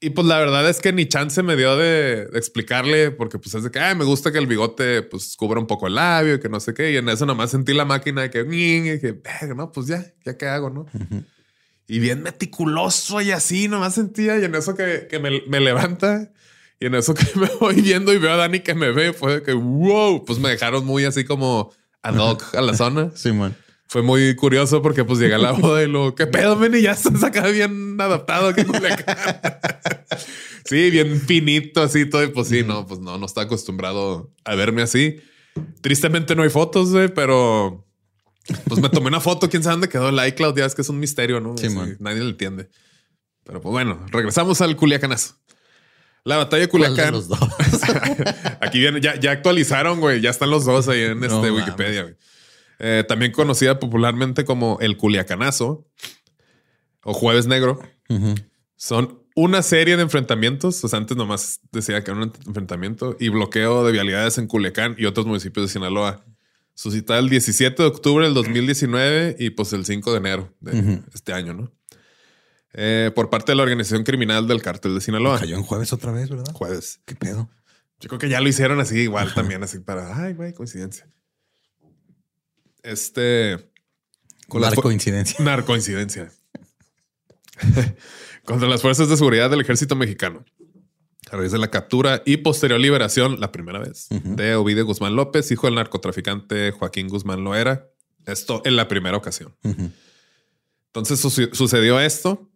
[0.00, 3.64] Y pues la verdad es que ni chance me dio de, explicarle, porque pues es
[3.64, 6.48] de que me gusta que el bigote pues cubra un poco el labio y que
[6.48, 6.92] no sé qué.
[6.92, 10.36] Y en eso nomás sentí la máquina de que, y que no, pues ya, ya
[10.36, 10.86] qué hago, ¿no?
[11.88, 14.38] Y bien meticuloso y así, nomás sentía.
[14.38, 16.30] Y en eso que, que me, me, levanta
[16.78, 19.34] y en eso que me voy viendo y veo a Dani que me ve, fue
[19.34, 23.10] de que wow, pues me dejaron muy así como ad hoc a la zona.
[23.16, 23.56] Sí, man
[23.88, 26.74] fue muy curioso porque pues llega la boda y lo, ¿qué pedo, men?
[26.74, 28.52] Y ya estás acá bien adaptado.
[30.66, 32.22] sí, bien finito así todo.
[32.22, 35.20] Y pues sí, no, pues no, no está acostumbrado a verme así.
[35.80, 37.86] Tristemente no hay fotos, güey, pero
[38.66, 39.48] pues me tomé una foto.
[39.48, 40.58] Quién sabe dónde quedó el iCloud.
[40.58, 41.56] Ya es que es un misterio, ¿no?
[41.56, 42.68] Sí, nadie lo entiende.
[43.44, 45.36] Pero pues bueno, regresamos al Culiacanazo.
[46.24, 47.12] La batalla de Culiacán.
[47.12, 47.40] Los dos?
[48.60, 50.20] Aquí viene, ya, ya actualizaron, güey.
[50.20, 52.16] Ya están los dos ahí en este Wikipedia, güey.
[52.78, 55.86] Eh, también conocida popularmente como el Culiacanazo
[57.02, 57.80] o Jueves Negro.
[58.76, 60.82] Son una serie de enfrentamientos.
[60.84, 64.94] O sea, antes nomás decía que era un enfrentamiento y bloqueo de vialidades en Culiacán
[64.98, 66.24] y otros municipios de Sinaloa.
[66.74, 71.32] suscitada el 17 de octubre del 2019 y pues el 5 de enero de este
[71.32, 71.72] año, ¿no?
[72.74, 75.40] Eh, por parte de la organización criminal del cártel de Sinaloa.
[75.40, 76.52] Cayó en jueves otra vez, ¿verdad?
[76.52, 77.00] Jueves.
[77.04, 77.50] ¿Qué pedo?
[78.00, 81.08] Yo creo que ya lo hicieron así igual también, así para, ay, güey, coincidencia.
[82.82, 83.70] Este...
[84.48, 85.44] Con la coincidencia.
[85.44, 86.32] Narcoincidencia.
[88.44, 90.44] Contra las fuerzas de seguridad del ejército mexicano.
[91.30, 95.50] A raíz de la captura y posterior liberación, la primera vez, de Ovidio Guzmán López,
[95.50, 97.86] hijo del narcotraficante Joaquín Guzmán Loera.
[98.24, 99.54] Esto en la primera ocasión.
[100.86, 101.20] Entonces
[101.52, 102.48] sucedió esto.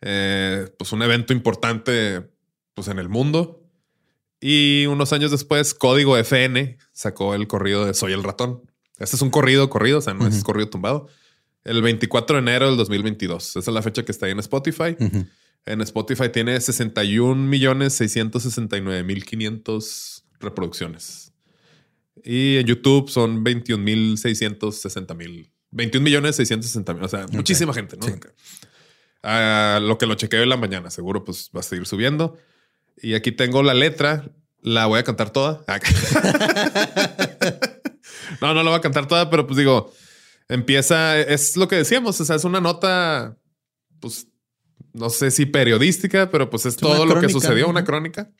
[0.00, 2.30] Eh, pues un evento importante
[2.74, 3.62] pues, en el mundo.
[4.40, 8.70] Y unos años después, Código FN sacó el corrido de Soy el ratón.
[8.98, 11.08] Este es un corrido, corrido, o sea, no es corrido tumbado.
[11.64, 13.56] El 24 de enero del 2022.
[13.56, 14.96] Esa es la fecha que está ahí en Spotify.
[15.66, 21.32] En Spotify tiene 61 millones 669 mil 500 reproducciones.
[22.22, 25.50] Y en YouTube son 21 mil 660 mil.
[25.70, 27.02] 21 millones 660 mil.
[27.02, 28.06] O sea, muchísima gente, ¿no?
[29.22, 32.36] Ah, lo que lo chequeo en la mañana, seguro pues va a seguir subiendo.
[33.00, 34.30] Y aquí tengo la letra.
[34.60, 35.64] La voy a cantar toda.
[38.44, 39.90] No, no la voy a cantar toda, pero pues digo,
[40.48, 43.38] empieza, es lo que decíamos, o sea, es una nota,
[44.00, 44.26] pues,
[44.92, 48.30] no sé si periodística, pero pues es, todo lo que sucedió, una crónica.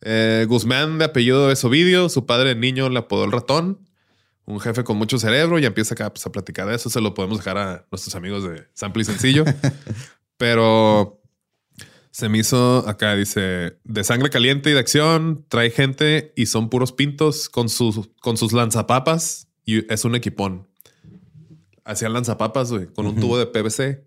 [0.00, 3.86] Eh, Guzmán, de apellido es Ovidio, su padre niño le apodó el ratón,
[4.46, 6.88] un jefe con mucho cerebro y empieza acá pues, a platicar de eso.
[6.88, 9.44] Se lo podemos dejar a nuestros amigos de Sample y Sencillo.
[10.38, 11.20] pero
[12.16, 16.70] se me hizo acá, dice, de sangre caliente y de acción, trae gente y son
[16.70, 20.66] puros pintos con sus, con sus lanzapapas y es un equipón.
[21.84, 24.02] Hacían lanzapapas, güey, con un tubo de PVC.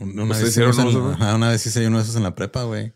[0.00, 2.92] Una, vez una vez hice uno de esos en la prepa, güey.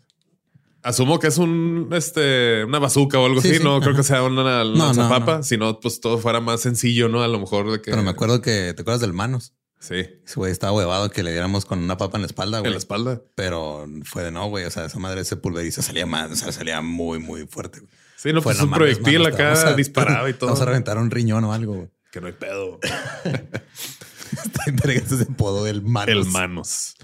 [0.81, 3.59] Asumo que es un, este, una bazooka o algo así.
[3.63, 7.23] No creo que sea una lanzapapa, sino pues todo fuera más sencillo, ¿no?
[7.23, 7.91] A lo mejor de que.
[7.91, 9.53] Pero me acuerdo que te acuerdas del manos.
[9.83, 10.05] Sí.
[10.35, 12.69] Güey estaba huevado que le diéramos con una papa en la espalda, güey.
[12.69, 13.21] En la espalda.
[13.35, 14.63] Pero fue de no, güey.
[14.63, 17.81] O sea, esa madre se pulveriza, salía más, o sea, salía muy, muy fuerte.
[18.15, 20.47] Sí, no, fue pues un proyectil acá disparado y todo.
[20.47, 21.89] Vamos a reventar un riñón o algo, güey.
[22.11, 22.79] Que no hay pedo.
[24.31, 26.07] Está ese podo del manos.
[26.07, 26.95] El manos.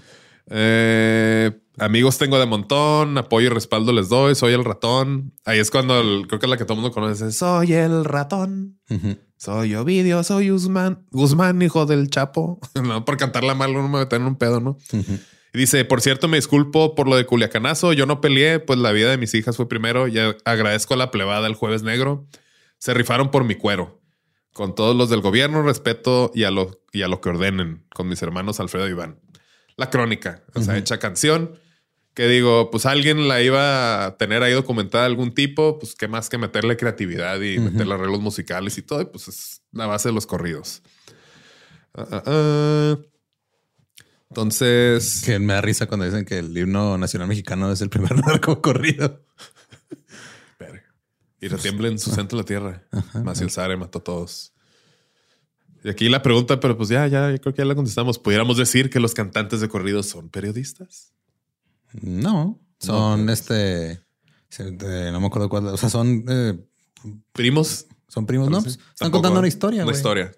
[0.48, 5.34] Eh, amigos tengo de montón, apoyo y respaldo les doy, soy el ratón.
[5.44, 7.30] Ahí es cuando creo que es la que todo el mundo conoce.
[7.30, 8.80] Soy el ratón.
[9.40, 11.06] Soy Ovidio, soy Guzmán.
[11.12, 12.60] Guzmán, hijo del Chapo.
[12.74, 14.76] no, por cantarla mal no me meto en un pedo, ¿no?
[14.92, 17.94] Y dice, por cierto, me disculpo por lo de Culiacanazo.
[17.94, 20.08] Yo no peleé, pues la vida de mis hijas fue primero.
[20.08, 22.26] Y agradezco a la plebada el jueves negro.
[22.76, 24.02] Se rifaron por mi cuero
[24.52, 28.08] con todos los del gobierno, respeto y a lo, y a lo que ordenen, con
[28.08, 29.20] mis hermanos Alfredo y Iván.
[29.76, 31.58] La crónica, o sea, hecha canción,
[32.20, 36.06] que digo, pues alguien la iba a tener ahí documentada de algún tipo, pues qué
[36.06, 40.14] más que meterle creatividad y meterle arreglos musicales y todo, pues es la base de
[40.14, 40.82] los corridos.
[41.94, 42.98] Ah, ah, ah.
[44.28, 45.22] Entonces.
[45.24, 48.60] Que me da risa cuando dicen que el himno nacional mexicano es el primer narco
[48.60, 49.24] corrido.
[51.40, 52.86] Y retiembla en su centro la tierra.
[53.24, 54.52] Más el Sare mató a todos.
[55.82, 58.18] Y aquí la pregunta, pero pues ya, ya, creo que ya la contestamos.
[58.18, 61.14] ¿Pudiéramos decir que los cantantes de corridos son periodistas?
[61.92, 64.00] No, son este.
[64.58, 65.66] No me acuerdo cuál.
[65.68, 66.58] O sea, son eh,
[67.32, 67.86] primos.
[68.08, 68.60] Son primos, ¿no?
[68.60, 69.84] Pues, están contando una historia.
[69.84, 70.32] Una historia.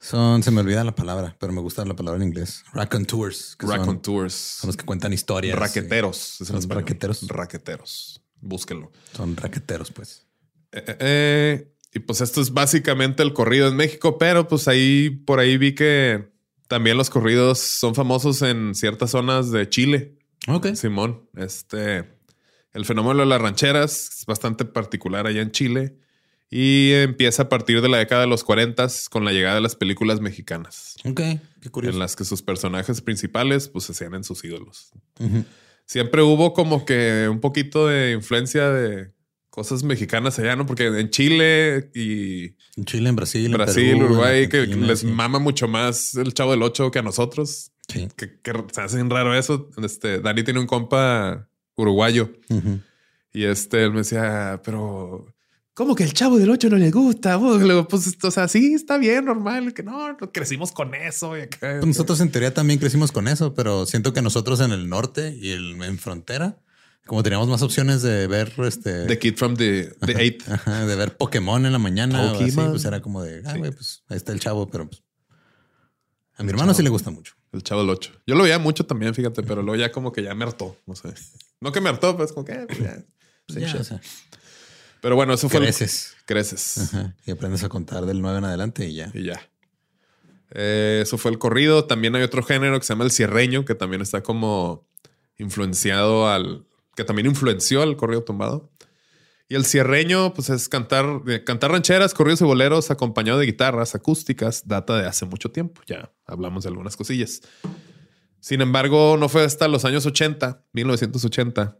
[0.00, 2.62] Son, se me olvida la palabra, pero me gusta la palabra en inglés.
[2.72, 3.56] Raconteurs.
[3.58, 4.34] Raconteurs.
[4.34, 5.58] Son los que cuentan historias.
[5.58, 6.16] Raqueteros.
[6.16, 7.26] Son raqueteros.
[7.26, 8.22] Raqueteros.
[8.40, 8.92] Búsquenlo.
[9.14, 10.26] Son raqueteros, pues.
[10.72, 15.10] Eh, eh, eh, y pues esto es básicamente el corrido en México, pero pues ahí
[15.10, 16.30] por ahí vi que
[16.68, 20.17] también los corridos son famosos en ciertas zonas de Chile.
[20.46, 20.74] Ok.
[20.74, 22.04] Simón, este,
[22.72, 25.96] el fenómeno de las rancheras es bastante particular allá en Chile
[26.50, 29.76] y empieza a partir de la década de los 40 con la llegada de las
[29.76, 30.96] películas mexicanas.
[31.04, 31.20] Ok,
[31.60, 31.94] qué curioso.
[31.94, 34.92] En las que sus personajes principales pues se hacían en sus ídolos.
[35.84, 39.12] Siempre hubo como que un poquito de influencia de
[39.50, 40.66] cosas mexicanas allá, ¿no?
[40.66, 42.54] Porque en Chile y...
[42.76, 46.90] En Chile, en Brasil, Brasil, Uruguay, que les mama mucho más el Chavo del Ocho
[46.90, 47.72] que a nosotros.
[47.88, 48.08] Sí.
[48.16, 48.38] Que,
[48.72, 49.70] se hace raro eso.
[49.82, 52.32] Este, Dani tiene un compa uruguayo.
[53.32, 55.34] Y este, él me decía, pero...
[55.74, 57.38] ¿Cómo que el chavo del Ocho no le gusta?
[57.88, 59.72] Pues, o sea, sí, está bien, normal.
[59.72, 61.34] Que no, crecimos con eso.
[61.60, 65.36] Pues nosotros en teoría también crecimos con eso, pero siento que nosotros en el norte
[65.40, 66.58] y en frontera
[67.08, 69.06] como teníamos más opciones de ver este.
[69.06, 70.44] The Kid from the, the Eight.
[70.44, 72.32] de ver Pokémon en la mañana.
[72.32, 75.02] O así, pues era como de, ah, güey, pues ahí está el chavo, pero pues.
[76.36, 77.34] A mi hermano sí le gusta mucho.
[77.52, 78.12] El chavo del 8.
[78.26, 80.76] Yo lo veía mucho también, fíjate, pero luego ya como que ya me hartó.
[80.86, 81.14] No sé.
[81.60, 82.52] No que me hartó, pero es como que.
[82.52, 84.00] Eh, pues ya, pues, ya,
[85.00, 85.60] Pero bueno, eso fue.
[85.60, 86.14] Creces.
[86.26, 86.78] Creces.
[86.78, 87.16] Ajá.
[87.26, 89.10] Y aprendes a contar del 9 en adelante y ya.
[89.14, 89.40] Y ya.
[90.50, 91.86] Eh, eso fue el corrido.
[91.86, 94.86] También hay otro género que se llama el cierreño, que también está como
[95.38, 96.66] influenciado al.
[96.94, 98.70] que también influenció al corrido tumbado.
[99.50, 104.68] Y el cierreño, pues es cantar, cantar rancheras, corridos y boleros acompañado de guitarras acústicas,
[104.68, 105.80] data de hace mucho tiempo.
[105.86, 107.40] Ya hablamos de algunas cosillas.
[108.40, 111.78] Sin embargo, no fue hasta los años 80, 1980,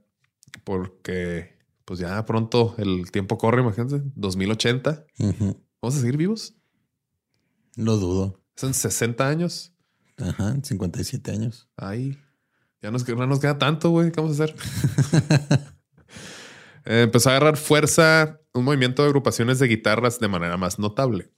[0.65, 5.07] porque pues ya pronto el tiempo corre, imagínense, 2080.
[5.19, 5.63] Ujú.
[5.83, 6.55] ¿Vamos a seguir vivos?
[7.77, 8.41] Lo dudo.
[8.57, 9.75] Son 60 años.
[10.17, 11.69] Ajá, 57 años.
[11.77, 12.19] Ay,
[12.83, 14.11] ya nos, no nos queda tanto, güey.
[14.11, 14.57] ¿Qué vamos a hacer?
[16.88, 21.31] Eh, empezó a agarrar fuerza un movimiento de agrupaciones de guitarras de manera más notable.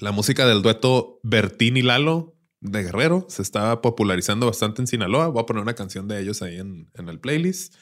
[0.00, 5.28] La música del dueto Bertín y Lalo de Guerrero se estaba popularizando bastante en Sinaloa.
[5.28, 7.76] Voy a poner una canción de ellos ahí en, en el playlist.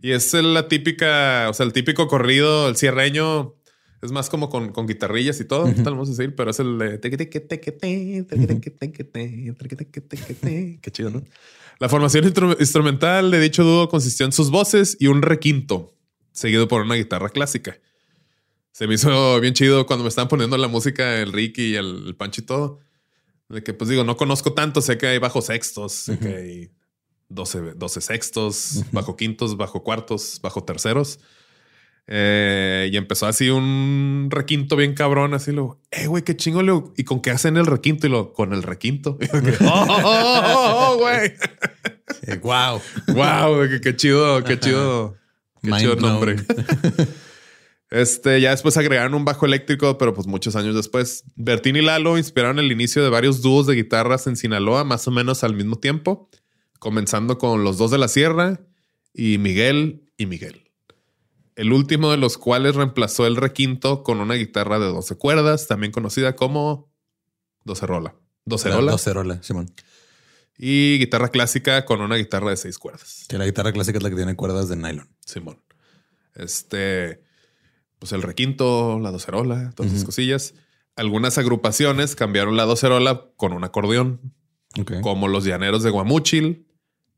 [0.00, 3.56] Y es la típica, o sea, el típico corrido, el cierreño.
[4.00, 6.60] Es más como con, con guitarrillas y todo, ahorita lo vamos a decir, pero es
[6.60, 6.98] el de...
[10.80, 11.24] Qué chido, ¿no?
[11.78, 15.94] La formación instru- instrumental de dicho dúo consistió en sus voces y un requinto,
[16.32, 17.78] seguido por una guitarra clásica.
[18.72, 22.04] Se me hizo bien chido cuando me estaban poniendo la música, el Ricky y el,
[22.06, 22.78] el Pancho y todo.
[23.48, 26.70] De que, pues digo, no conozco tanto, sé que hay bajo sextos, sé que hay
[27.28, 31.18] 12, 12 sextos, bajo quintos, bajo cuartos, bajo terceros.
[32.10, 36.94] Eh, y empezó así un requinto bien cabrón, así lo, eh, güey, qué chingo, Leo.
[36.96, 38.06] ¿Y con qué hacen el requinto?
[38.06, 39.18] Y lo, con el requinto.
[39.20, 39.28] Yo
[39.66, 42.80] oh, oh, oh, oh, wow.
[43.14, 45.16] wow, qué, qué chido, qué chido.
[45.62, 46.12] Qué Mind chido blown.
[46.12, 46.36] nombre.
[47.90, 51.24] Este, ya después agregaron un bajo eléctrico, pero pues muchos años después.
[51.36, 55.10] Bertín y Lalo inspiraron el inicio de varios dúos de guitarras en Sinaloa, más o
[55.10, 56.28] menos al mismo tiempo,
[56.78, 58.60] comenzando con los dos de la Sierra
[59.14, 60.67] y Miguel y Miguel.
[61.58, 65.90] El último de los cuales reemplazó el requinto con una guitarra de 12 cuerdas, también
[65.90, 66.88] conocida como
[67.64, 68.14] docerola.
[68.44, 68.92] Docerola.
[68.92, 69.68] Docerola, Simón.
[70.56, 73.24] Y guitarra clásica con una guitarra de seis cuerdas.
[73.28, 75.08] Que la guitarra clásica es la que tiene cuerdas de nylon.
[75.26, 75.60] Simón.
[76.36, 77.24] Este,
[77.98, 80.54] pues el requinto, la docerola, todas esas cosillas.
[80.94, 84.32] Algunas agrupaciones cambiaron la docerola con un acordeón,
[85.02, 86.68] como los llaneros de Guamúchil,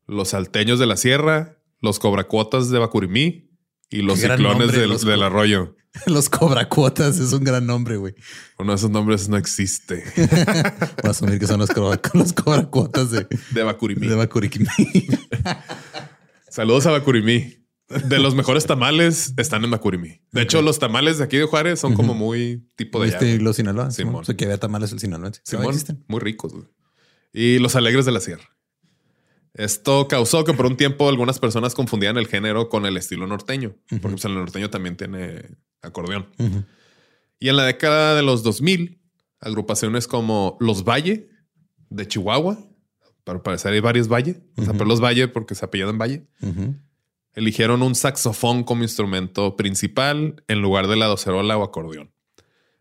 [0.07, 3.50] los salteños de la sierra, los cobracuotas de Bacurimí
[3.91, 5.77] y los ciclones nombre, del, los del arroyo.
[6.07, 8.15] Los cobracuotas es un gran nombre, güey.
[8.61, 10.05] Uno de esos nombres no existe.
[10.17, 10.27] Voy
[11.03, 11.69] a asumir que son los,
[12.15, 14.07] los cobracuotas de, De Bacurimí.
[14.07, 14.17] de.
[16.49, 17.57] Saludos a Bacurimí.
[18.09, 20.21] De los mejores tamales están en Bacurimí.
[20.31, 23.35] De hecho, los tamales de aquí de Juárez son como muy tipo de allá, ¿Viste
[23.35, 23.45] güey.
[23.45, 23.91] los Sinaloa?
[23.91, 24.11] Simón.
[24.13, 24.23] Simón.
[24.23, 25.41] O sea, que había tamales el sinaloense.
[25.45, 25.75] Simón,
[26.07, 26.53] muy ricos.
[26.53, 26.67] güey.
[27.33, 28.45] Y los alegres de la sierra.
[29.55, 33.75] Esto causó que por un tiempo algunas personas confundían el género con el estilo norteño,
[33.89, 36.29] porque pues, el norteño también tiene acordeón.
[37.39, 39.01] Y en la década de los 2000,
[39.41, 41.31] agrupaciones como Los Valle
[41.89, 42.59] de Chihuahua,
[43.25, 46.27] para parecer hay varios Valle, o sea, pero Los Valle porque se apellidan Valle,
[47.35, 52.13] eligieron un saxofón como instrumento principal en lugar de la docerola o acordeón.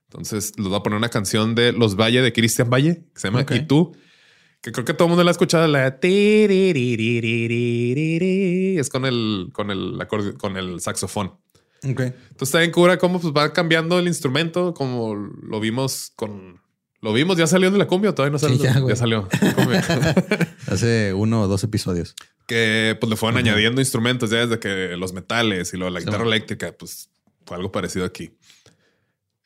[0.04, 3.28] Entonces les voy a poner una canción de Los Valle de Cristian Valle que se
[3.28, 3.46] llama.
[3.52, 3.96] Y tú,
[4.62, 5.94] que creo que todo el mundo la ha escuchado, la es
[8.90, 10.06] con el, con el,
[10.38, 11.34] con el saxofón.
[11.78, 12.14] Okay.
[12.32, 16.60] Entonces también cura cómo pues, va cambiando el instrumento, como lo vimos con.
[17.02, 18.58] Lo vimos, ya salió de la cumbia, todavía no salió.
[18.58, 19.30] Sí, ya, ya, salió.
[20.68, 22.14] Hace uno o dos episodios.
[22.46, 26.76] Que pues le fueron añadiendo instrumentos ya desde que los metales y la guitarra eléctrica,
[26.78, 27.10] pues
[27.46, 28.32] fue algo parecido aquí.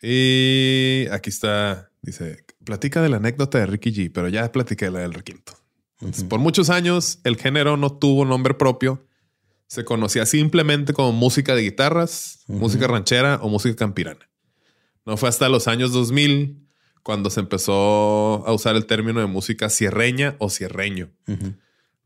[0.02, 5.00] Y aquí está, dice, platica de la anécdota de Ricky G, pero ya platiqué la
[5.00, 5.54] del requinto.
[6.00, 9.06] Entonces, Por muchos años el género no tuvo nombre propio.
[9.68, 14.30] Se conocía simplemente como música de guitarras, música ranchera o música campirana.
[15.06, 16.68] No fue hasta los años 2000
[17.02, 21.10] cuando se empezó a usar el término de música sierreña o sierreño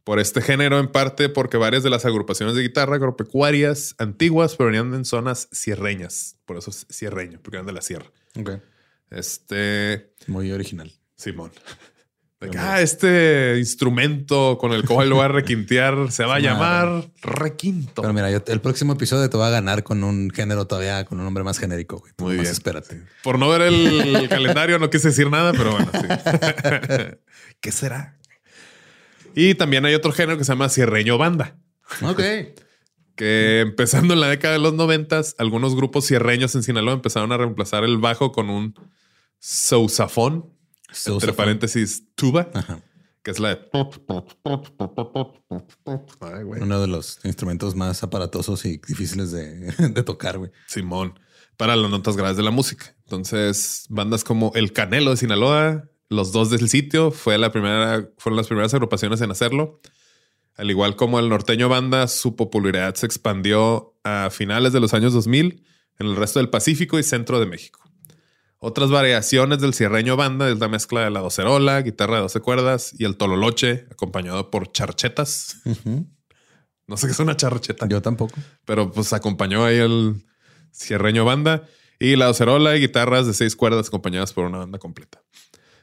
[0.08, 4.94] por este género, en parte porque varias de las agrupaciones de guitarra agropecuarias antiguas provenían
[4.94, 6.38] en zonas sierreñas.
[6.46, 8.10] Por eso es sierreño, porque eran de la sierra.
[9.10, 10.92] Este, Muy original.
[11.16, 11.52] Simón.
[12.40, 16.40] De que, ah, este instrumento con el cual lo voy a requintear se va a
[16.40, 18.04] llamar requinto.
[18.04, 21.18] Pero mira, yo, el próximo episodio te va a ganar con un género todavía, con
[21.18, 21.98] un nombre más genérico.
[21.98, 22.14] Güey.
[22.20, 22.46] Muy bien.
[22.46, 23.02] Espérate.
[23.24, 27.18] Por no ver el calendario no quise decir nada, pero bueno, sí.
[27.60, 28.20] ¿Qué será?
[29.34, 31.56] Y también hay otro género que se llama sierreño banda.
[32.04, 32.22] Ok.
[33.16, 37.38] que empezando en la década de los noventas, algunos grupos sierreños en Sinaloa empezaron a
[37.38, 38.76] reemplazar el bajo con un
[39.40, 40.54] sousafón,
[41.06, 42.82] entre paréntesis tuba, Ajá.
[43.24, 43.70] que es la de...
[46.62, 50.52] Uno de los instrumentos más aparatosos y difíciles de, de tocar, güey.
[50.68, 51.20] Simón,
[51.58, 52.96] para las notas graves de la música.
[53.04, 58.38] Entonces, bandas como El Canelo de Sinaloa, los dos del sitio, fue la primera, fueron
[58.38, 59.82] las primeras agrupaciones en hacerlo.
[60.56, 65.14] Al igual como el norteño banda, su popularidad se expandió a finales de los años
[65.14, 65.64] 2000
[66.00, 67.87] en el resto del Pacífico y centro de México.
[68.60, 72.92] Otras variaciones del cierreño banda es la mezcla de la docerola, guitarra de 12 cuerdas
[72.98, 75.62] y el tololoche, acompañado por charchetas.
[76.88, 77.88] No sé qué es una charcheta.
[77.88, 78.36] Yo tampoco.
[78.66, 80.26] Pero pues acompañó ahí el
[80.72, 81.64] cierreño banda
[82.00, 85.22] y la docerola y guitarras de seis cuerdas acompañadas por una banda completa.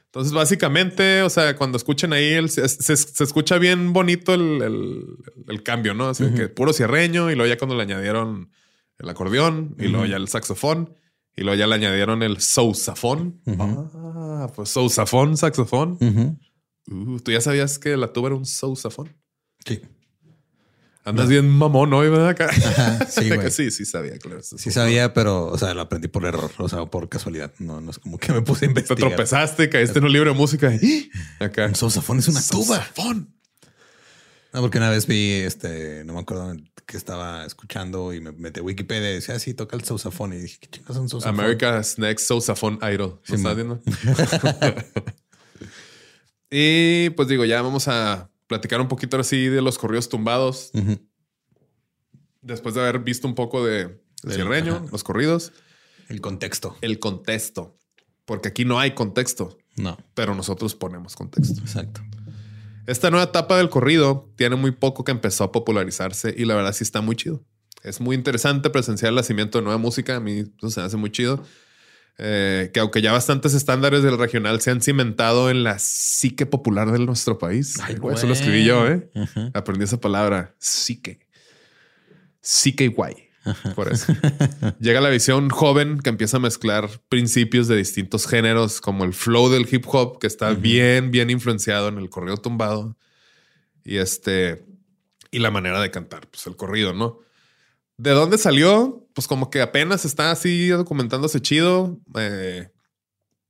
[0.05, 4.61] Entonces, básicamente, o sea, cuando escuchen ahí, el, se, se- se escucha bien bonito el,
[4.61, 5.05] el-
[5.49, 6.07] el cambio, ¿no?
[6.09, 8.49] Así que puro cierreño y luego ya cuando le añadieron
[8.97, 10.95] el acordeón y luego ya el saxofón
[11.35, 13.41] y luego ya le añadieron el sousafón.
[13.47, 15.97] Ah, pues sousafón, saxofón.
[16.87, 19.15] Uh, ¿Tú ya sabías que la tuba era un sousafón?
[19.65, 19.81] Sí.
[21.03, 22.29] Andas bien mamón hoy, ¿verdad?
[22.29, 22.51] Acá.
[23.07, 23.51] sí, güey.
[23.51, 24.41] sí, sí sabía, claro.
[24.41, 27.53] Sí sabía, pero, o sea, lo aprendí por error, o sea, por casualidad.
[27.59, 29.09] No, no es como que me puse a Te investigar.
[29.09, 30.73] tropezaste, caíste en un libro de música.
[30.73, 31.67] y- Acá.
[31.67, 32.83] Un sousafón es una tuba.
[34.55, 38.61] No, porque una vez vi, este, no me acuerdo que estaba escuchando y me metí
[38.61, 40.31] a Wikipedia y decía, ah, sí, toca el sousafón.
[40.31, 41.37] Y dije, ¿qué chingas es un sousafón?
[41.37, 43.19] America's Next Sousafón Idol.
[43.19, 43.81] ¿Lo Sí, estás viendo?
[46.49, 50.71] y pues digo, ya vamos a platicar un poquito así de los corridos tumbados.
[52.41, 54.85] Después de haber visto un poco de cierreño, ajá.
[54.89, 55.51] los corridos,
[56.07, 56.77] El contexto.
[56.79, 57.77] el contexto.
[58.23, 61.59] Porque aquí no hay contexto, No, pero nosotros ponemos contexto.
[61.59, 61.99] exacto.
[62.87, 66.73] Esta nueva etapa del corrido tiene muy poco que empezó a popularizarse y la verdad
[66.73, 67.43] sí está muy chido.
[67.83, 70.15] Es muy interesante presenciar el nacimiento de nueva música.
[70.15, 71.43] A mí eso se me hace muy chido.
[72.17, 76.91] Eh, que aunque ya bastantes estándares del regional se han cimentado en la psique popular
[76.91, 77.77] de nuestro país.
[77.81, 79.09] Ay, Güey, Eso lo escribí yo, ¿eh?
[79.53, 81.19] Aprendí esa palabra, psique.
[82.41, 83.24] Psique guay.
[83.75, 84.13] Por eso.
[84.79, 89.49] Llega la visión joven que empieza a mezclar principios de distintos géneros, como el flow
[89.49, 92.97] del hip hop, que está bien, bien influenciado en el corrido tumbado.
[93.83, 94.65] Y este,
[95.31, 97.19] y la manera de cantar, pues el corrido, ¿no?
[97.97, 99.07] ¿De dónde salió?
[99.13, 101.99] Pues como que apenas está así documentándose chido.
[102.17, 102.69] Eh,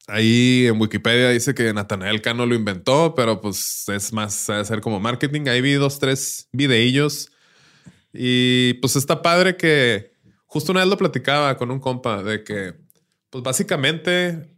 [0.08, 4.66] ahí en Wikipedia dice que Natanael Cano lo inventó, pero pues es más, ha de
[4.66, 5.48] ser como marketing.
[5.48, 7.32] Ahí vi dos, tres videillos.
[8.18, 10.14] Y pues está padre que
[10.46, 12.76] justo una vez lo platicaba con un compa de que,
[13.30, 14.56] pues básicamente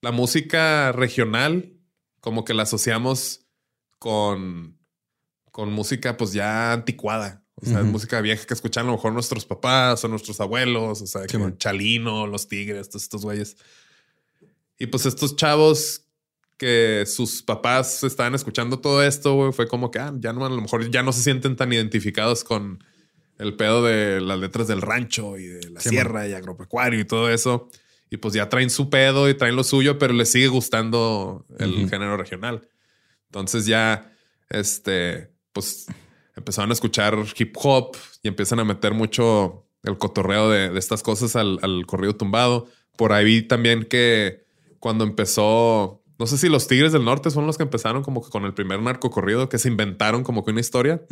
[0.00, 1.72] la música regional,
[2.20, 3.46] como que la asociamos
[3.98, 4.78] con,
[5.50, 7.42] con música pues ya anticuada.
[7.56, 11.00] O sea, es música vieja que escuchan a lo mejor nuestros papás o nuestros abuelos,
[11.00, 11.56] o sea, que man.
[11.56, 13.56] Chalino, los Tigres, todos estos güeyes.
[14.78, 16.04] Y pues estos chavos
[16.56, 20.50] que sus papás estaban escuchando todo esto, güey, fue como que ah, ya no, a
[20.50, 22.82] lo mejor ya no se sienten tan identificados con
[23.38, 27.04] el pedo de las letras del rancho y de la Sí, sierra y agropecuario y
[27.04, 27.68] todo eso.
[28.10, 31.88] Y pues ya traen su pedo y traen lo suyo, pero les sigue gustando el
[31.90, 32.68] género regional.
[33.26, 34.12] Entonces ya,
[34.50, 35.86] este, pues
[36.36, 41.02] empezaron a escuchar hip hop y empiezan a meter mucho el cotorreo de, de estas
[41.02, 42.68] cosas al, al corrido tumbado.
[42.96, 44.44] Por ahí vi también que
[44.78, 48.30] cuando empezó, no sé si los Tigres del Norte son los que empezaron como que
[48.30, 51.02] con el primer narcocorrido, que se inventaron como que una historia.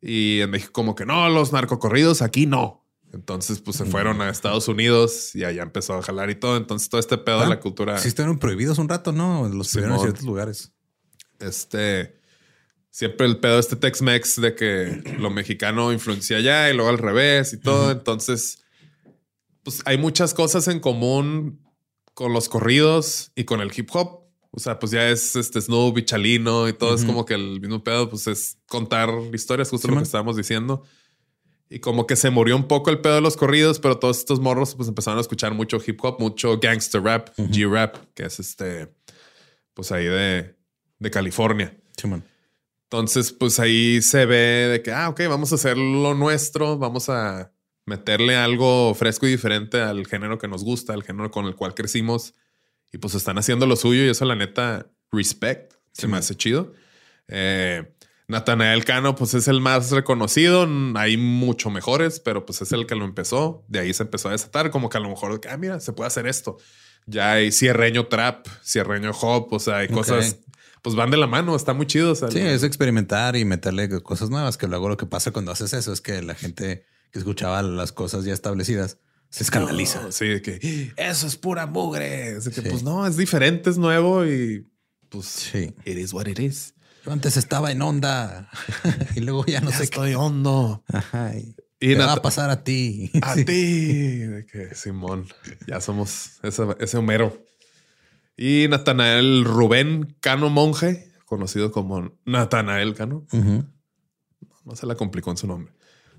[0.00, 2.86] Y en México como que no, los narcocorridos aquí no.
[3.12, 6.56] Entonces pues se fueron a Estados Unidos y allá empezó a jalar y todo.
[6.56, 7.98] Entonces todo este pedo de la cultura...
[7.98, 9.48] Sí, estuvieron prohibidos un rato, ¿no?
[9.48, 10.72] Los prohibieron en ciertos lugares.
[11.40, 12.20] este
[12.90, 17.52] siempre el pedo este Tex-Mex de que lo mexicano influencia allá y luego al revés
[17.52, 17.90] y todo.
[17.90, 18.62] Entonces,
[19.62, 21.64] pues hay muchas cosas en común
[22.14, 24.19] con los corridos y con el hip hop.
[24.52, 27.60] O sea, pues ya es este Snoop y Chalino y todo es como que el
[27.60, 30.02] mismo pedo, pues es contar historias, justo Sí, lo man.
[30.02, 30.82] que estábamos diciendo.
[31.68, 34.40] Y como que se murió un poco el pedo de los corridos, pero todos estos
[34.40, 38.92] morros pues empezaron a escuchar mucho hip hop, mucho gangster rap, G-rap, que es este,
[39.72, 40.56] pues ahí de,
[40.98, 41.76] de California.
[42.90, 47.08] Entonces, pues ahí se ve de que, ah, ok, vamos a hacer lo nuestro, vamos
[47.08, 47.52] a
[47.86, 51.74] meterle algo fresco y diferente al género que nos gusta, al género con el cual
[51.74, 52.34] crecimos.
[52.92, 55.74] Y pues están haciendo lo suyo y eso, la neta, respect.
[55.92, 56.72] Se me hace chido.
[57.28, 57.94] Eh,
[58.28, 60.68] Natanael Cano, pues es el más reconocido.
[60.96, 63.64] Hay mucho mejores, pero pues es el que lo empezó.
[63.68, 66.08] De ahí se empezó a desatar, como que a lo mejor, ah, mira, se puede
[66.08, 66.58] hacer esto.
[67.06, 70.38] Ya hay cierreño trap, cierreño hop, o sea, hay cosas,
[70.82, 72.12] pues van de la mano, está muy chido.
[72.12, 75.50] o sea, Sí, es experimentar y meterle cosas nuevas, que luego lo que pasa cuando
[75.50, 78.98] haces eso es que la gente que escuchaba las cosas ya establecidas
[79.30, 80.02] se escandaliza.
[80.02, 82.36] No, sí, de que eso es pura mugre.
[82.36, 82.68] Así que, Sí.
[82.68, 84.66] pues no, es diferente, es nuevo y
[85.08, 85.74] pues Sí.
[85.84, 86.74] it is what it is.
[87.06, 88.50] Yo antes estaba en onda
[89.16, 90.84] y luego ya no Ya sé estoy hondo.
[90.92, 93.10] Ajá, y Y te va a pasar a ti.
[93.22, 93.44] A Sí.
[93.46, 94.16] ti.
[94.18, 95.26] De que Simón,
[95.66, 97.42] ya somos ese, ese Homero.
[98.36, 103.26] Y Natanael Rubén Cano Monje, conocido como Natanael Cano.
[104.64, 105.72] No se la complicó en su nombre.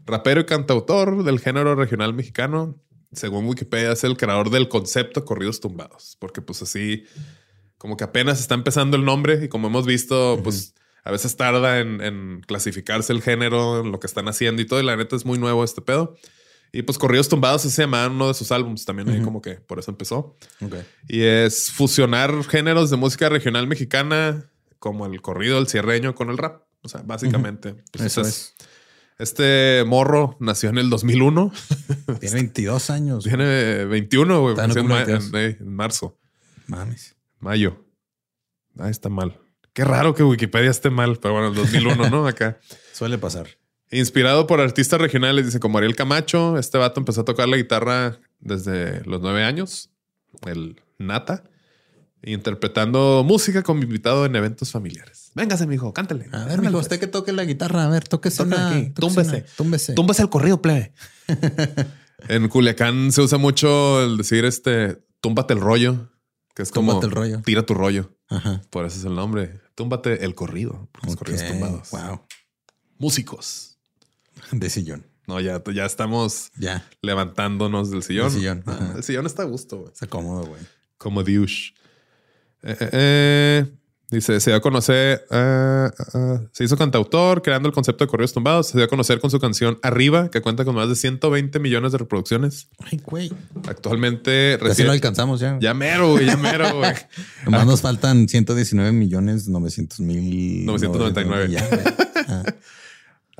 [0.05, 2.76] Rapero y cantautor del género regional mexicano.
[3.14, 6.18] Según Wikipedia, es el creador del concepto corridos tumbados.
[6.20, 7.03] Porque pues así,
[7.78, 11.80] como que apenas está empezando el nombre y como hemos visto, pues a veces tarda
[11.80, 14.80] en, en clasificarse el género, en lo que están haciendo y todo.
[14.80, 16.16] Y la neta es muy nuevo este pedo.
[16.74, 19.09] Y pues Corridos Tumbados se llama uno de sus álbumes también.
[19.09, 20.38] ahí como que por eso empezó.
[21.07, 24.49] Y es fusionar géneros de música regional mexicana
[24.80, 26.64] como el corrido, el cierreño con el rap.
[26.82, 27.76] O sea, básicamente.
[27.91, 28.53] pues, Eso es.
[29.22, 31.51] Este morro nació en el 2001.
[32.19, 33.24] Tiene 22 años.
[33.24, 34.51] Tiene 21, güey.
[34.53, 34.57] En
[34.88, 36.17] ma- octubre, en- eh, en marzo,
[36.67, 37.15] Mames.
[37.39, 37.86] mayo.
[38.80, 39.38] Ah, está mal.
[39.74, 42.26] Qué raro que Wikipedia esté mal, pero bueno, el 2001, ¿no?
[42.28, 42.59] Acá.
[42.93, 43.47] Suele pasar.
[43.91, 46.57] Inspirado por artistas regionales, dice como Ariel Camacho.
[46.57, 49.91] Este vato empezó a tocar la guitarra desde los nueve años,
[50.47, 51.43] el Nata,
[52.24, 55.32] interpretando música como invitado en eventos familiares.
[55.36, 56.28] Véngase, mijo, cántale.
[56.32, 57.86] A ver, mijo, usted que toque la guitarra.
[57.86, 58.69] A ver, tóquese una.
[58.69, 59.38] aquí, túmbese.
[59.38, 59.93] una, Túmbese.
[59.93, 60.93] Túmbase el corrido, plebe.
[62.28, 66.09] en Culiacán se usa mucho el decir este, túmbate el rollo,
[66.53, 67.41] que es como Túmbate el rollo.
[67.43, 68.15] tira tu rollo.
[68.30, 68.61] Ajá.
[68.69, 69.59] Por eso es el nombre.
[69.76, 70.89] Túmbate el corrido.
[70.91, 71.89] porque Los corridos tumbados.
[71.91, 72.22] Wow.
[72.97, 73.78] Músicos.
[74.51, 75.05] De sillón.
[75.28, 76.86] No, ya, ya estamos Ya.
[77.01, 78.30] levantándonos del sillón.
[78.32, 78.93] Del sillón, Ah, ajá.
[78.97, 79.91] el sillón está a gusto, güey.
[79.93, 80.61] Está cómodo, güey.
[80.97, 81.74] Como douche.
[82.64, 83.66] Eh, eh, eh.
[84.12, 88.34] Dice, se dio a conocer, ah, ah, se hizo cantautor creando el concepto de corridos
[88.34, 88.68] tumbados.
[88.68, 91.93] Se dio a conocer con su canción Arriba, que cuenta con más de 120 millones
[91.93, 92.68] de reproducciones.
[92.80, 93.32] Ay, güey.
[93.70, 94.88] Actualmente recibe...
[94.88, 95.57] lo alcanzamos ya.
[95.62, 96.91] Ya mero, güey, ya mero, güey.
[97.45, 100.66] Nomás nos faltan 119 millones 900 mil.
[100.66, 101.49] 999.
[101.49, 101.82] Ya, güey.
[102.28, 102.43] Ah,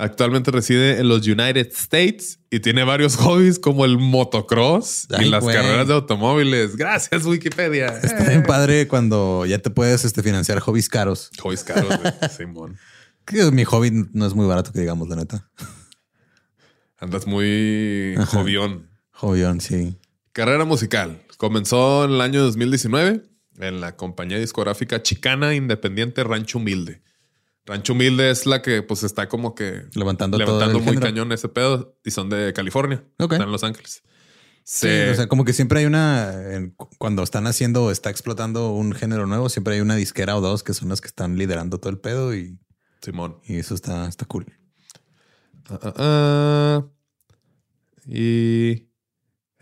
[0.02, 5.44] Actualmente reside en los United States y tiene varios hobbies como el motocross y las
[5.44, 5.54] güey.
[5.54, 6.74] carreras de automóviles.
[6.74, 7.86] Gracias, Wikipedia.
[8.02, 11.30] Está bien padre cuando ya te puedes este, financiar hobbies caros.
[11.40, 11.94] Hobbies caros.
[12.36, 12.78] Simón.
[13.24, 15.48] Que mi hobby no es muy barato, que digamos, la neta.
[16.98, 18.38] Andas muy Ajá.
[18.38, 18.90] jovión.
[19.12, 20.00] Hobbyón, sí.
[20.32, 21.22] Carrera musical.
[21.36, 23.22] Comenzó en el año 2019
[23.60, 27.02] en la compañía discográfica chicana independiente Rancho Humilde.
[27.64, 31.06] Rancho Humilde es la que pues está como que Levantando, levantando muy género.
[31.06, 33.04] cañón ese pedo y son de California.
[33.18, 33.32] Ok.
[33.32, 34.02] Están en Los Ángeles.
[34.64, 36.40] Sí, o sea, como que siempre hay una,
[36.98, 40.62] cuando están haciendo o está explotando un género nuevo, siempre hay una disquera o dos
[40.62, 42.58] que son las que están liderando todo el pedo y,
[43.00, 43.38] Simón.
[43.44, 44.46] y eso está, está cool.
[45.68, 46.86] Ah, ah, ah.
[48.06, 48.88] Y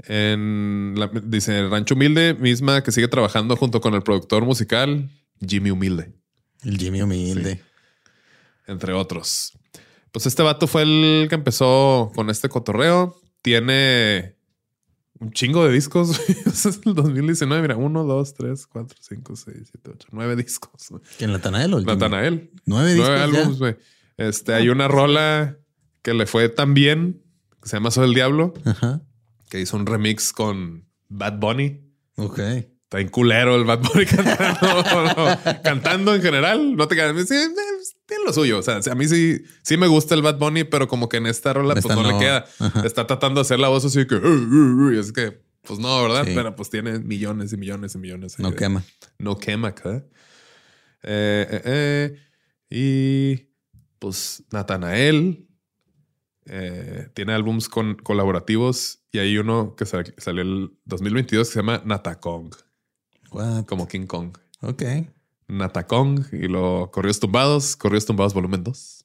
[0.07, 5.11] en la, dice Rancho Humilde, misma que sigue trabajando junto con el productor musical
[5.47, 6.13] Jimmy Humilde,
[6.63, 7.63] El Jimmy humilde.
[8.67, 9.53] Entre otros.
[10.13, 13.21] Pues este vato fue el que empezó con este cotorreo.
[13.43, 14.37] Tiene
[15.21, 16.19] un chingo de discos.
[16.47, 17.63] es el 2019.
[17.63, 20.89] Mira, uno, dos, tres, cuatro, cinco, seis, siete, ocho, nueve discos.
[20.91, 21.03] güey.
[21.19, 21.95] ¿Quién Natanael o el Jimmy?
[21.95, 22.51] Natanael.
[22.67, 23.77] Nueve discos Nueve álbumes, güey.
[24.17, 25.57] Este, hay una rola
[26.03, 27.23] que le fue tan bien,
[27.63, 29.03] que se llama Soy el Diablo, Ajá.
[29.49, 31.81] que hizo un remix con Bad Bunny.
[32.17, 32.41] Ok.
[32.91, 34.83] Está en culero el Bad Bunny cantando,
[35.15, 36.75] no, cantando en general.
[36.77, 37.49] No te quedas, sí, eh,
[38.05, 38.59] tiene lo suyo.
[38.59, 41.27] O sea, a mí sí, sí me gusta el Bad Bunny, pero como que en
[41.27, 42.47] esta rola pues no, le queda.
[42.59, 42.85] Ajá.
[42.85, 44.17] Está tratando de hacer la voz así que,
[44.99, 46.25] es que, pues no, ¿verdad?
[46.27, 46.33] Sí.
[46.35, 48.41] Pero pues tiene millones y millones y millones.
[48.41, 48.83] No de- quema.
[49.19, 50.05] no quema acá.
[51.05, 52.17] Eh, eh, eh.
[52.71, 53.51] Y
[54.01, 55.47] pues Natanael
[57.15, 61.83] tiene álbums con colaborativos y hay uno que sal- salió el 2022 que se llama
[61.85, 62.51] Natacong,
[63.31, 63.65] What?
[63.67, 64.37] como King Kong.
[64.61, 64.83] Ok.
[65.49, 69.05] Natacong y lo Corridos Tumbados, Corridos Tumbados volumen 2.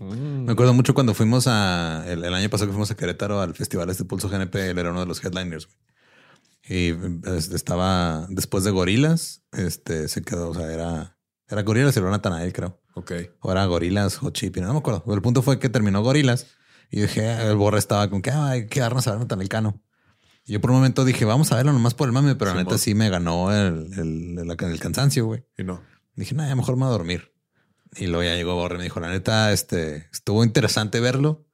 [0.00, 3.54] Me acuerdo mucho cuando fuimos a el, el año pasado que fuimos a Querétaro al
[3.54, 5.68] festival este Pulso GNP, él era uno de los headliners.
[6.66, 6.94] Y
[7.26, 12.12] este, estaba después de Gorilas, este se quedó, o sea, era era Gorilas y luego
[12.12, 12.80] Natanael, creo.
[12.94, 13.12] Ok.
[13.40, 15.04] O era Gorilas, Hot Chip, no me acuerdo.
[15.14, 16.46] El punto fue que terminó Gorilas
[16.90, 19.82] y dije, el borra estaba con que "Ah, hay que darnos a ver Natanael Cano.
[20.46, 22.76] Yo por un momento dije, vamos a verlo nomás por el mame, pero la neta
[22.78, 25.44] sí me ganó el, el, el- el cansancio, güey.
[25.56, 25.82] Y no.
[26.16, 27.32] Dije, no, ya mejor me voy a dormir.
[27.96, 31.46] Y luego ya llegó Borre y me dijo, la neta, este, estuvo interesante verlo,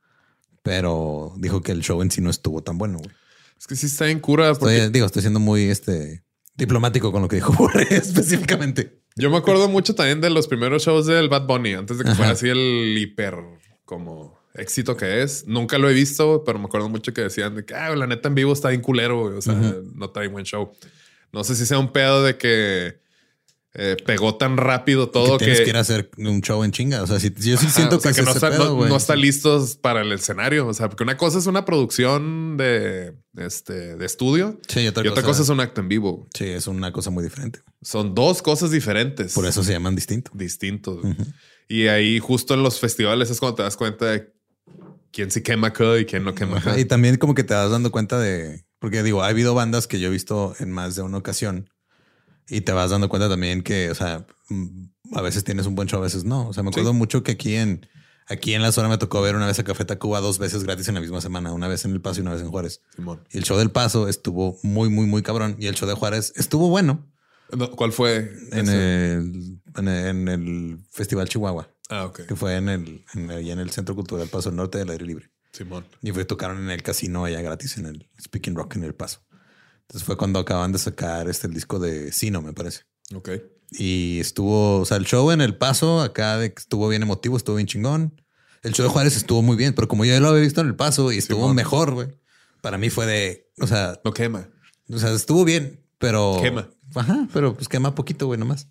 [0.63, 2.99] pero dijo que el show en sí no estuvo tan bueno.
[2.99, 3.11] güey.
[3.59, 6.25] Es que sí está en cura porque Estoy, digo, estoy siendo muy este,
[6.57, 9.03] diplomático con lo que dijo Borre específicamente.
[9.17, 12.11] yo me acuerdo mucho también de los primeros shows del Bad Bunny antes de que
[12.11, 12.17] Ajá.
[12.17, 13.37] fuera así el hiper
[13.85, 15.47] como éxito que es.
[15.47, 18.29] Nunca lo he visto, pero me acuerdo mucho que decían de que "Ah, la neta
[18.29, 19.37] en vivo está bien culero, güey.
[19.39, 19.55] o sea,
[19.95, 20.73] no trae buen show.
[21.33, 22.99] No sé si sea un pedo de que
[23.75, 27.05] eh, pegó tan rápido todo que tienes que ir a hacer un show en chinga.
[27.05, 29.15] O sea, si, yo sí siento o sea, que, no, está, pedo, no- no está
[29.15, 30.67] listos para el escenario.
[30.67, 35.05] O sea, porque una cosa es una producción de, este, de estudio Sí, y otra,
[35.05, 36.27] y otra cosa es un acto en vivo.
[36.37, 37.61] Sí, es una cosa muy diferente.
[37.81, 39.35] Son dos cosas diferentes.
[39.35, 40.33] Por eso se llaman distinto.
[40.35, 40.99] distintos.
[41.69, 44.33] Y ahí justo en los festivales es cuando te das cuenta de
[45.13, 46.79] quién sí quema acá y quién no quema acá.
[46.79, 50.01] Y también como que te vas dando cuenta de, porque digo, ha habido bandas que
[50.01, 51.69] yo he visto en más de una ocasión
[52.49, 55.89] y te vas dando cuenta también que, o sea, mm, a veces tienes un buen
[55.89, 56.49] show, a veces no.
[56.49, 56.97] O sea, me acuerdo Sí.
[56.97, 57.87] mucho que aquí en,
[58.29, 60.89] aquí en la zona me tocó ver una vez a Café Tacuba dos veces gratis
[60.89, 62.81] en la misma semana, una vez en El Paso y una vez en Juárez.
[62.95, 63.23] Simón.
[63.31, 66.33] Y el show del Paso estuvo muy, muy, muy cabrón y el show de Juárez
[66.37, 67.09] estuvo bueno
[67.57, 68.31] No, ¿Cuál fue?
[68.53, 69.15] en ese?
[69.15, 72.23] el, en el, en el Festival Chihuahua, Ah, ok.
[72.27, 75.31] que fue en el, en, allá en el Centro Cultural Paso Norte del Aire Libre.
[75.53, 75.85] Simón.
[76.03, 79.21] Y fue, tocaron en el casino allá gratis en el Speaking Rock en el Paso.
[79.83, 82.83] Entonces fue cuando acaban de sacar este el disco de Sino, me parece.
[83.15, 83.31] Ok.
[83.73, 87.57] Y estuvo, o sea, el show en el Paso acá de estuvo bien emotivo, estuvo
[87.57, 88.23] bien chingón.
[88.63, 90.69] El show de Juárez estuvo muy bien, pero como yo ya lo había visto en
[90.69, 91.57] el Paso y estuvo Simón.
[91.57, 92.09] mejor, güey.
[92.61, 94.49] Para mí fue de, o sea, No quema.
[94.93, 96.69] o sea, estuvo bien, pero Quema.
[96.95, 98.69] Ajá, pero pues quema poquito, güey, nomás.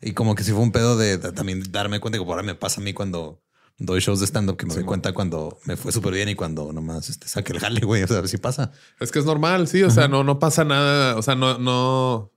[0.00, 2.42] Y como que sí fue un pedo de, de también darme cuenta que por ahora
[2.42, 3.42] me pasa a mí cuando
[3.80, 6.72] doy shows de stand-up que me doy cuenta cuando me fue súper bien y cuando
[6.72, 8.02] nomás este, saque el jale, güey.
[8.02, 8.72] O sea, a ver si pasa.
[9.00, 9.82] Es que es normal, sí.
[9.82, 11.16] O sea, no, no pasa nada.
[11.16, 12.30] O sea, no, no,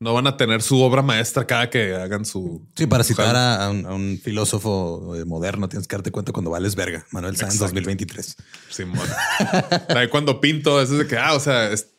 [0.00, 2.66] no van a tener su obra maestra cada que hagan su.
[2.74, 6.32] Sí, para citar a, a un, a un filósofo eh, moderno, tienes que darte cuenta
[6.32, 7.06] cuando vales verga.
[7.12, 7.74] Manuel Sanz Exacto.
[7.74, 8.36] 2023.
[8.68, 9.08] Simón.
[9.96, 11.90] Ahí cuando pinto, es de que, ah, o sea, es,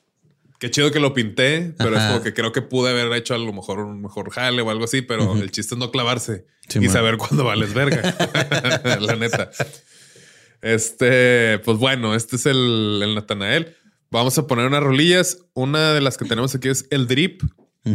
[0.60, 2.06] qué chido que lo pinté, pero Ajá.
[2.06, 4.70] es como que creo que pude haber hecho a lo mejor un mejor jale o
[4.70, 6.46] algo así, pero el chiste es no clavarse
[6.80, 8.02] y saber cuándo vales verga.
[9.00, 9.50] La neta.
[10.62, 13.76] Este, pues bueno, este es el, el Natanael.
[14.12, 15.46] Vamos a poner unas rolillas.
[15.54, 17.42] Una de las que tenemos aquí es el drip,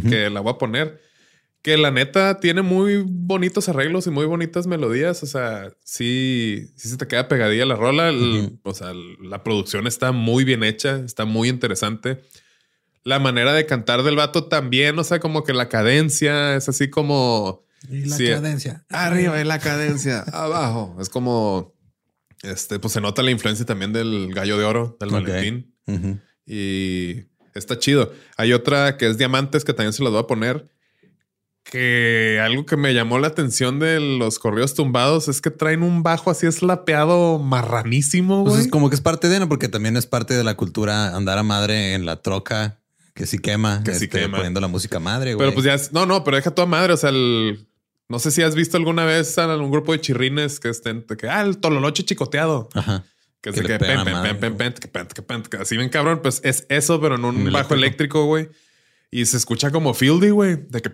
[0.08, 1.00] que la voy a poner.
[1.62, 5.22] Que la neta tiene muy bonitos arreglos y muy bonitas melodías.
[5.22, 8.08] O sea, sí, sí se te queda pegadilla la rola.
[8.10, 8.92] El- O sea,
[9.22, 12.22] la producción está muy bien hecha, está muy interesante.
[13.04, 16.88] La manera de cantar del vato también, o sea, como que la cadencia es así
[16.90, 18.26] como Y la Sí.
[18.28, 18.84] cadencia.
[18.88, 20.96] arriba y la cadencia abajo.
[21.00, 21.74] Es como
[22.42, 25.14] este, pues se nota la influencia también del gallo de oro, del Ok.
[25.14, 25.74] Valentín.
[26.46, 27.24] Y
[27.54, 28.12] está chido.
[28.36, 30.68] Hay otra que es Diamantes, que también se las voy a poner.
[31.62, 36.02] Que algo que me llamó la atención de los corridos tumbados es que traen un
[36.02, 38.66] bajo así eslapeado marranísimo, Pues güey.
[38.66, 39.48] es como que es parte de, ¿no?
[39.48, 42.80] Porque también es parte de la cultura andar a madre en la troca,
[43.14, 44.38] que sí quema, Que sí este, quema.
[44.38, 45.46] poniendo la música madre, güey.
[45.46, 46.92] Pero pues ya, es- no, no, pero deja toda madre.
[46.92, 47.66] O sea, el,
[48.08, 51.28] no sé si has visto alguna vez a un grupo de chirrines que estén, que,
[51.28, 52.68] ah, el tololoche chicoteado.
[52.74, 53.04] Ajá.
[53.40, 55.90] Que es Que que pen, pen, pen, pen, que pen, que pen, que así ven
[55.90, 58.48] cabrón, pues es eso, pero en un bajo eléctrico, güey.
[59.10, 60.90] Y se escucha como fieldy, güey, de que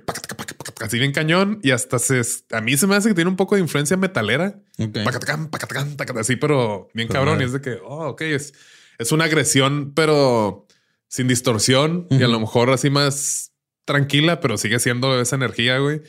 [0.81, 1.59] así bien cañón.
[1.63, 4.61] Y hasta se, a mí se me hace que tiene un poco de influencia metalera.
[4.79, 4.99] Ok.
[5.05, 7.35] Pacatacán, pacatacán, tacatacán, así, pero bien Pero cabrón.
[7.37, 7.45] madre.
[7.45, 8.53] Y es de que, oh, ok, es,
[8.99, 10.67] es una agresión, pero
[11.11, 13.53] sin distorsión y a lo mejor así más
[13.85, 16.01] tranquila, pero sigue siendo esa energía, güey.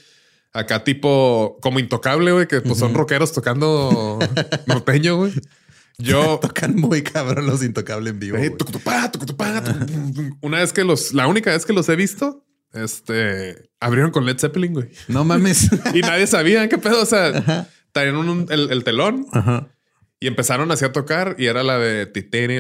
[0.54, 4.20] Acá tipo como intocable, güey, que pues son rockeros tocando
[4.68, 5.34] norteño, güey.
[5.98, 8.38] Yo Tocan muy cabrón los intocables en vivo.
[8.38, 9.64] eh, tucutupá, tucutupá,
[10.42, 14.38] una vez que los, la única vez que los he visto, este abrieron con Led
[14.40, 14.90] Zeppelin, güey.
[15.08, 15.70] No mames.
[15.94, 17.02] Y nadie sabía qué pedo.
[17.02, 19.68] O sea, traían un- el, el telón Ajá.
[20.24, 22.06] Y empezaron así a tocar y era la de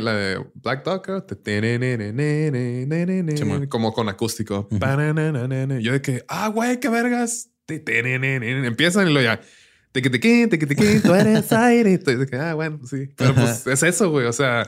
[0.01, 1.24] la de Black Docker.
[3.70, 4.68] Como con acústico.
[5.80, 7.51] Yo de que, ah, güey, qué vergas.
[7.68, 9.39] Empiezan y lo ya.
[9.91, 11.99] Te que te que tú eres aire.
[12.39, 13.09] ah, bueno, sí.
[13.16, 14.26] Pero pues es eso, güey.
[14.26, 14.66] O sea,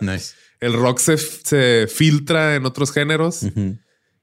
[0.59, 3.41] el rock se, filtra en otros géneros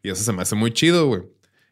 [0.01, 1.23] y eso se me hace muy chido, güey.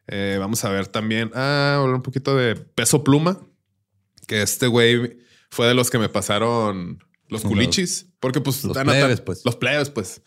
[0.09, 3.38] Eh, vamos a ver también, ah, hablar un poquito de peso pluma,
[4.26, 8.76] que este güey fue de los que me pasaron los Los- culichis, porque pues los
[8.76, 9.42] plebes, pues.
[9.44, 10.22] Los plebes, pues.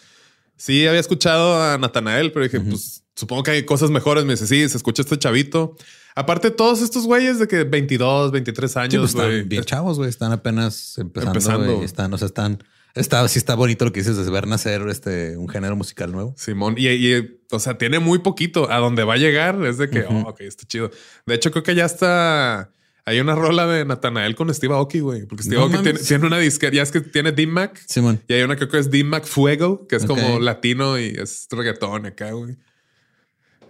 [0.58, 4.26] Sí, había escuchado a Natanael, pero dije, pues supongo que hay cosas mejores.
[4.26, 5.76] Me dice, sí, se escucha este chavito.
[6.14, 10.10] Aparte, todos estos güeyes de que 22, 23 Sí, pues años, están bien chavos, güey.
[10.10, 11.32] Están apenas empezando.
[11.40, 11.84] Empezando.
[11.84, 12.64] Están, o sea, están.
[12.94, 16.36] Está, sí está bonito lo que dices de ver nacer este un género musical nuevo.
[16.38, 18.70] Simón, y, y, o sea, tiene muy poquito.
[18.70, 20.92] A donde va a llegar es de que, oh, ok, está chido.
[21.26, 22.72] De hecho, creo que ya está.
[23.06, 25.26] Hay una rola de Natanael con Steve Aoki, güey.
[25.26, 26.76] Porque Steve No Aoki tiene, una disquera.
[26.76, 27.82] Ya es que tiene D-Mac.
[27.88, 28.22] Simón.
[28.28, 31.48] Y hay una que creo que es D-Mac Fuego, que es como latino y es
[31.50, 32.58] reggaetón acá, güey.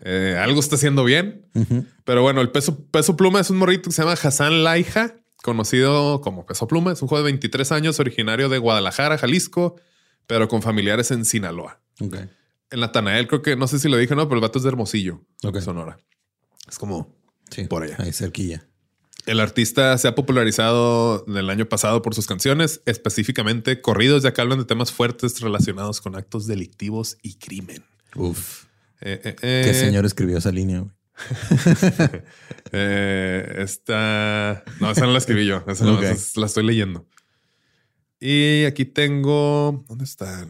[0.04, 1.46] Eh, algo está haciendo bien.
[2.04, 6.22] Pero bueno, el peso, peso pluma es un morrito que se llama Hassan Laija, conocido
[6.22, 6.92] como peso pluma.
[6.92, 9.76] Es un joven de 23 años, originario de Guadalajara, Jalisco,
[10.28, 11.80] pero con familiares en Sinaloa.
[12.00, 12.16] Ok.
[12.72, 14.70] En Natanael, creo que no sé si lo dije no, pero el vato es de
[14.70, 15.60] Hermosillo, Ok.
[15.60, 15.98] Sonora.
[16.68, 17.16] Es como
[17.50, 17.98] Sí, Por allá.
[18.00, 18.66] Ahí cerquilla.
[19.26, 24.42] El artista se ha popularizado del año pasado por sus canciones, específicamente corridos, ya que
[24.42, 27.84] hablan de temas fuertes relacionados con actos delictivos y crimen.
[28.16, 28.66] Uf.
[29.02, 30.92] Eh, eh, eh, ¿Qué señor escribió esa línea, güey?
[32.72, 34.64] esta.
[34.80, 35.64] No, esa no la escribí yo.
[35.68, 36.04] Esa no, Ok.
[36.04, 37.08] esa es- la estoy leyendo.
[38.20, 39.84] Y aquí tengo.
[39.88, 40.48] ¿Dónde está?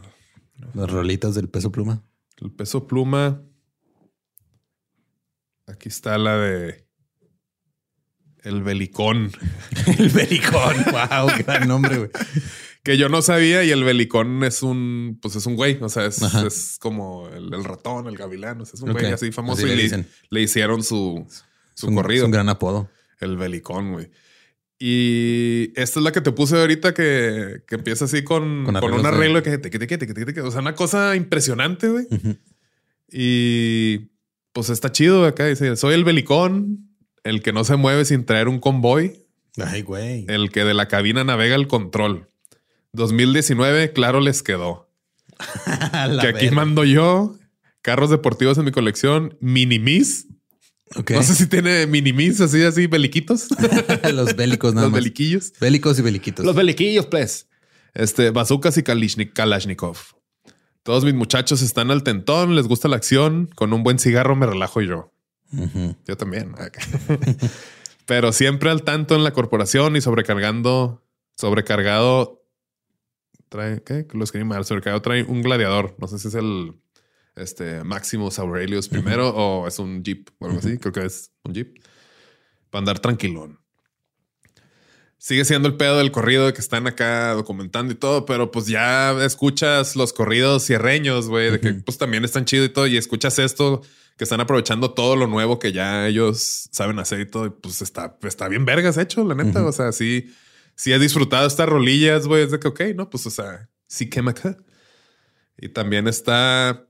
[0.74, 2.04] Las rolitas del peso pluma.
[2.38, 3.42] El peso pluma.
[5.68, 6.86] Aquí está la de.
[8.44, 9.32] El belicón.
[9.98, 10.76] El belicón.
[10.92, 12.10] wow, gran nombre, güey.
[12.84, 15.78] Que yo no sabía, y el belicón es un, pues es un güey.
[15.82, 18.60] O sea, es, es como el, el ratón, el gavilán.
[18.62, 20.08] O sea, es un güey así famoso Así y le le, dicen.
[20.32, 21.28] le hicieron su,
[21.76, 22.24] su un- corrido.
[22.24, 22.90] Es un gran apodo.
[23.20, 24.10] El belicón, güey.
[24.80, 29.02] Y esta es la que te puse ahorita que, que empieza así con, Con un
[29.04, 30.42] de- arreglo que, teque, teque, teque, teque, teque.
[30.42, 32.08] o sea, una cosa impresionante, güey.
[33.12, 34.10] Y
[34.54, 35.46] pues está chido acá.
[35.46, 36.90] Dice, soy el belicón,
[37.24, 39.26] el que no se mueve sin traer un convoy,
[39.58, 40.26] Ay, güey.
[40.28, 42.28] el que de la cabina navega el control.
[42.94, 44.90] 2019, claro, les quedó.
[46.22, 46.52] Que aquí verga.
[46.56, 47.36] mando yo,
[47.82, 50.28] carros deportivos en mi colección, minimis.
[51.10, 53.48] No sé si tiene minimis así, así, beliquitos.
[54.14, 55.00] Los bélicos nada Los más.
[55.02, 55.54] beliquillos.
[55.60, 56.46] Bélicos y beliquitos.
[56.46, 57.48] Los beliquillos, pues.
[57.94, 59.98] Este, bazookas y kalashnikov.
[60.84, 63.50] Todos mis muchachos están al tentón, les gusta la acción.
[63.56, 65.14] Con un buen cigarro me relajo yo.
[66.06, 66.54] Yo también.
[68.06, 71.04] Pero siempre al tanto en la corporación y sobrecargando,
[71.38, 72.44] sobrecargado.
[73.50, 74.08] Trae, ¿qué?
[74.14, 74.66] Lo escribí mal.
[74.66, 75.96] Sobrecargado trae un gladiador.
[76.00, 76.74] No sé si es el
[77.36, 80.78] este, Maximus Aurelius primero o es un Jeep o algo así.
[80.78, 81.78] Creo que es un Jeep.
[82.70, 83.60] Para andar tranquilón.
[85.24, 89.12] Sigue siendo el pedo del corrido que están acá documentando y todo, pero pues ya
[89.24, 93.38] escuchas los corridos cierreños, güey, de que pues también están chido y todo, y escuchas
[93.38, 93.84] esto
[94.18, 97.84] que están aprovechando todo lo nuevo que ya ellos saben hacer y todo, y pues
[97.84, 99.64] está, está bien vergas hecho, la neta.
[99.64, 100.34] O sea, sí,
[100.74, 102.42] sí he disfrutado estas rolillas, güey.
[102.42, 104.58] Es de que, ok, no, pues, o sea, sí quema acá.
[105.56, 106.88] Y también está.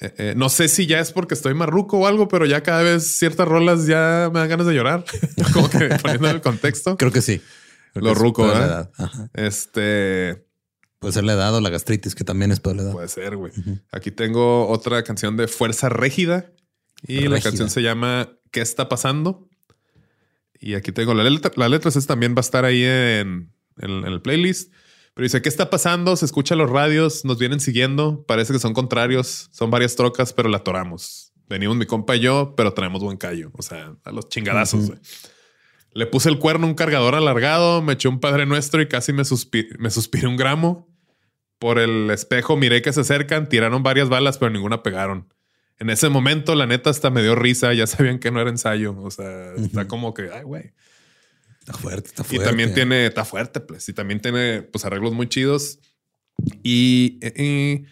[0.00, 2.82] eh, eh, no sé si ya es porque estoy marruco o algo, pero ya cada
[2.82, 5.04] vez ciertas rolas ya me dan ganas de llorar.
[5.52, 6.96] Como que poniendo el contexto.
[6.96, 7.42] Creo que sí.
[7.94, 8.90] Creo Lo es ruco, ¿verdad?
[9.32, 10.44] Este
[10.98, 12.92] Puede ser la edad o la gastritis, que también es por la edad.
[12.92, 13.52] puede ser, güey.
[13.92, 16.50] Aquí tengo otra canción de Fuerza Régida
[17.06, 19.48] y la canción se llama ¿Qué está pasando?
[20.58, 21.50] Y aquí tengo la letra.
[21.56, 24.72] La letra esa también va a estar ahí en, en- en el playlist.
[25.12, 26.16] Pero dice, ¿qué está pasando?
[26.16, 28.24] Se escucha los radios, nos vienen siguiendo.
[28.26, 29.48] Parece que son contrarios.
[29.52, 31.32] Son varias trocas, pero la atoramos.
[31.48, 33.50] Venimos mi compa y yo, pero traemos buen callo.
[33.52, 34.98] O sea, a los chingadazos, güey.
[35.94, 39.12] Le puse el cuerno a un cargador alargado, me eché un padre nuestro y casi
[39.12, 40.88] me, suspi- me suspiré un gramo.
[41.58, 45.32] Por el espejo miré que se acercan, tiraron varias balas, pero ninguna pegaron.
[45.78, 47.72] En ese momento, la neta, hasta me dio risa.
[47.74, 48.94] Ya sabían que no era ensayo.
[49.00, 50.72] O sea, está como que, ay, güey.
[51.60, 52.44] Está fuerte, está Y fuerte.
[52.44, 53.88] también tiene, está fuerte, pues.
[53.88, 55.78] Y también tiene, pues, arreglos muy chidos.
[56.62, 57.84] Y, y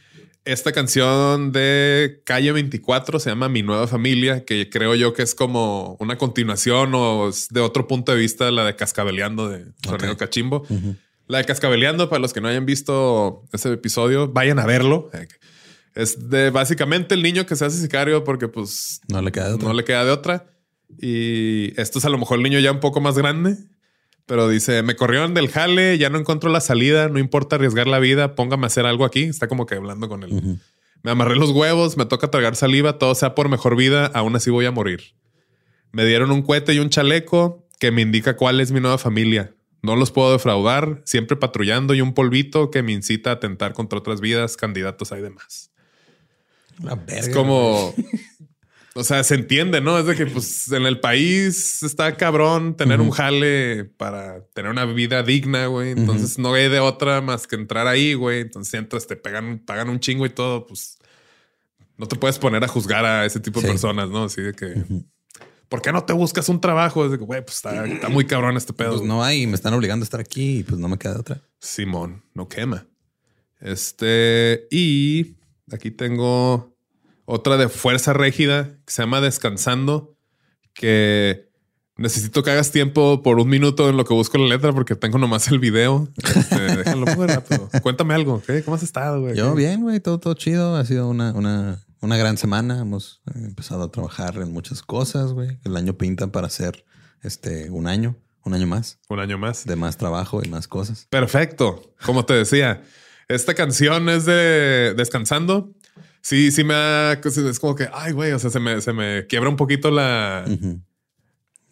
[0.45, 5.34] esta canción de Calle 24 se llama Mi Nueva Familia, que creo yo que es
[5.34, 10.16] como una continuación o es de otro punto de vista la de Cascabeleando de Sonido.
[10.16, 10.66] Cachimbo.
[11.28, 15.11] La de Cascabeleando, para los que no hayan visto ese episodio, vayan a verlo.
[15.95, 19.55] Es de básicamente el niño que se hace sicario porque pues No le queda de
[19.55, 19.68] otra.
[19.68, 20.47] no le queda de otra.
[20.99, 23.57] Y esto es a lo mejor el niño ya un poco más grande,
[24.27, 27.99] pero dice, me corrieron del jale, ya no encuentro la salida, no importa arriesgar la
[27.99, 29.25] vida, póngame a hacer algo aquí.
[29.25, 30.61] Está como que hablando con él.
[31.03, 34.51] Me amarré los huevos, me toca tragar saliva, todo sea por mejor vida, aún así
[34.51, 35.14] voy a morir.
[35.91, 39.55] Me dieron un cohete y un chaleco que me indica cuál es mi nueva familia.
[39.83, 43.99] No los puedo defraudar, siempre patrullando y un polvito que me incita a atentar contra
[43.99, 45.73] otras vidas, candidatos hay demás.
[46.81, 47.16] La verga.
[47.16, 47.93] Es como,
[48.95, 49.99] o sea, se entiende, ¿no?
[49.99, 54.84] Es de que pues en el país está cabrón tener un jale para tener una
[54.84, 55.93] vida digna, güey.
[55.93, 58.43] Entonces no hay de otra más que entrar ahí, güey.
[58.43, 60.99] Entonces entras, te pegan, pagan un chingo y todo, pues
[61.97, 64.24] no te puedes poner a juzgar a ese tipo de personas, ¿no?
[64.24, 64.74] Así de que,
[65.70, 67.07] ¿por qué no te buscas un trabajo?
[67.07, 68.90] Es de que, güey, pues está, está muy cabrón este pedo.
[68.90, 69.09] Pues güey.
[69.09, 71.40] no hay, me están obligando a estar aquí y pues no me queda de otra.
[71.61, 72.86] Simón, no quema.
[73.59, 75.36] Este, y
[75.70, 76.72] aquí tengo
[77.25, 80.16] otra de fuerza rígida que se llama Descansando,
[80.75, 81.51] que
[81.97, 85.18] necesito que hagas tiempo por un minuto en lo que busco la letra porque tengo
[85.18, 86.09] nomás el video.
[86.16, 87.68] Este, déjalo muy rápido.
[87.83, 88.43] Cuéntame algo.
[88.47, 88.62] ¿qué?
[88.62, 89.37] ¿Cómo has estado, güey?
[89.37, 90.77] Yo bien, güey, todo, todo chido.
[90.77, 92.81] Ha sido una, una, una gran semana.
[92.81, 95.59] Hemos eh, empezado a trabajar en muchas cosas, güey.
[95.64, 96.85] El año pinta para hacer
[97.23, 99.64] este un año, un año más Un año más.
[99.64, 101.07] de más trabajo y más cosas.
[101.11, 101.95] Perfecto.
[102.05, 102.83] Como te decía,
[103.29, 105.73] esta canción es de Descansando.
[106.23, 107.12] Sí, sí me ha...
[107.23, 110.47] Es como que, ay, güey, o sea, se me, se me quiebra un poquito la...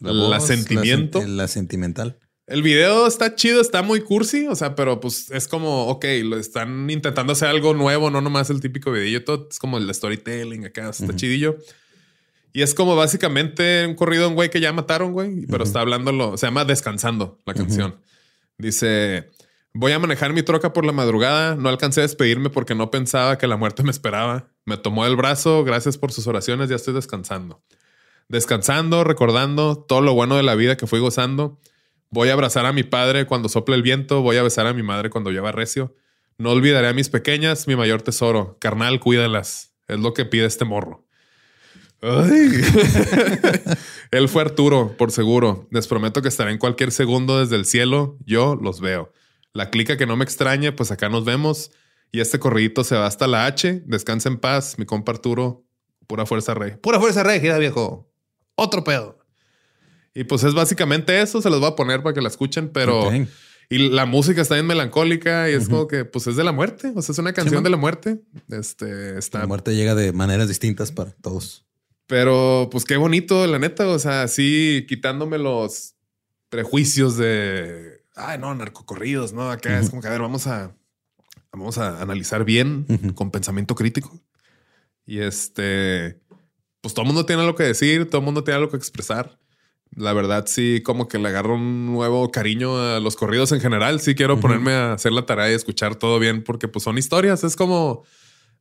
[0.00, 1.20] La, voz, sentimiento.
[1.20, 2.18] La, sen- la sentimental.
[2.46, 6.36] El video está chido, está muy cursi, o sea, pero pues es como, ok, lo
[6.36, 10.64] están intentando hacer algo nuevo, no nomás el típico video, todo es como el storytelling
[10.64, 11.58] acá, está chidillo.
[12.52, 15.80] Y es como básicamente un corrido de un güey que ya mataron, güey, pero está
[15.80, 18.00] hablándolo, se llama Descansando la canción.
[18.58, 19.30] Dice,
[19.74, 23.38] voy a manejar mi troca por la madrugada, no alcancé a despedirme porque no pensaba
[23.38, 24.48] que la muerte me esperaba.
[24.64, 27.62] Me tomó el brazo, gracias por sus oraciones, ya estoy descansando.
[28.28, 31.58] Descansando, recordando todo lo bueno de la vida que fui gozando.
[32.10, 34.82] Voy a abrazar a mi padre cuando sople el viento, voy a besar a mi
[34.82, 35.94] madre cuando lleva recio.
[36.38, 38.56] No olvidaré a mis pequeñas, mi mayor tesoro.
[38.60, 39.74] Carnal, cuídalas.
[39.88, 41.06] Es lo que pide este morro.
[44.10, 45.68] Él fue Arturo, por seguro.
[45.70, 48.16] Les prometo que estaré en cualquier segundo desde el cielo.
[48.24, 49.12] Yo los veo.
[49.52, 51.72] La clica que no me extrañe, pues acá nos vemos.
[52.12, 53.82] Y este corridito se va hasta la H.
[53.86, 55.64] Descansa en paz, mi compa Arturo.
[56.06, 56.72] Pura fuerza rey.
[56.80, 58.12] Pura fuerza rígida, viejo.
[58.56, 59.18] Otro pedo.
[60.14, 61.40] Y pues es básicamente eso.
[61.40, 63.10] Se los voy a poner para que la escuchen, pero...
[63.72, 66.92] Y la música está bien melancólica y es como que, pues es de la muerte.
[66.96, 68.20] O sea, es una canción de la muerte.
[68.48, 71.64] Este está, La muerte llega de maneras distintas para todos.
[72.08, 73.86] pero pues qué bonito, la neta.
[73.86, 75.94] O sea, así quitándome los
[76.48, 79.50] prejuicios de, ay, no, narcocorridos, no.
[79.50, 80.74] Acá es como que, a ver, vamos a,
[81.52, 84.20] vamos a analizar bien con pensamiento crítico.
[85.06, 86.20] Y este,
[86.80, 89.38] pues todo el mundo tiene algo que decir, todo el mundo tiene algo que expresar.
[89.96, 94.00] La verdad, sí, como que le agarro un nuevo cariño a los corridos en general.
[94.00, 97.42] Sí, quiero ponerme a hacer la tarea y escuchar todo bien, porque pues son historias.
[97.42, 98.04] Es como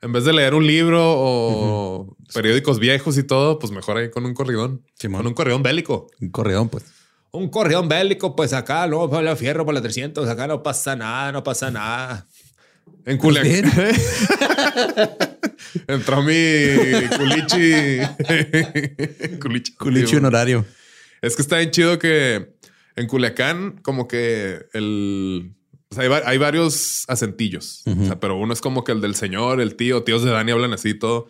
[0.01, 4.25] en vez de leer un libro o periódicos viejos y todo, pues mejor ahí con
[4.25, 4.83] un corridón.
[4.95, 5.19] Simón.
[5.19, 6.07] Con un corridón bélico.
[6.19, 6.85] Un correón, pues.
[7.31, 11.31] Un correón bélico, pues acá no, la fierro, para la 300, acá no pasa nada,
[11.31, 12.27] no pasa nada.
[13.05, 13.71] En Culiacán.
[15.87, 16.33] Entró mi
[17.17, 17.99] culichi.
[19.39, 19.73] culichi.
[19.73, 20.65] Culichi honorario.
[21.21, 22.55] Es que está bien chido que
[22.95, 25.53] en Culiacán, como que el.
[25.89, 29.15] o sea, hay, hay varios acentillos, O sea, pero uno es como que el del
[29.15, 31.27] señor, el tío, tíos de Dani hablan así todo.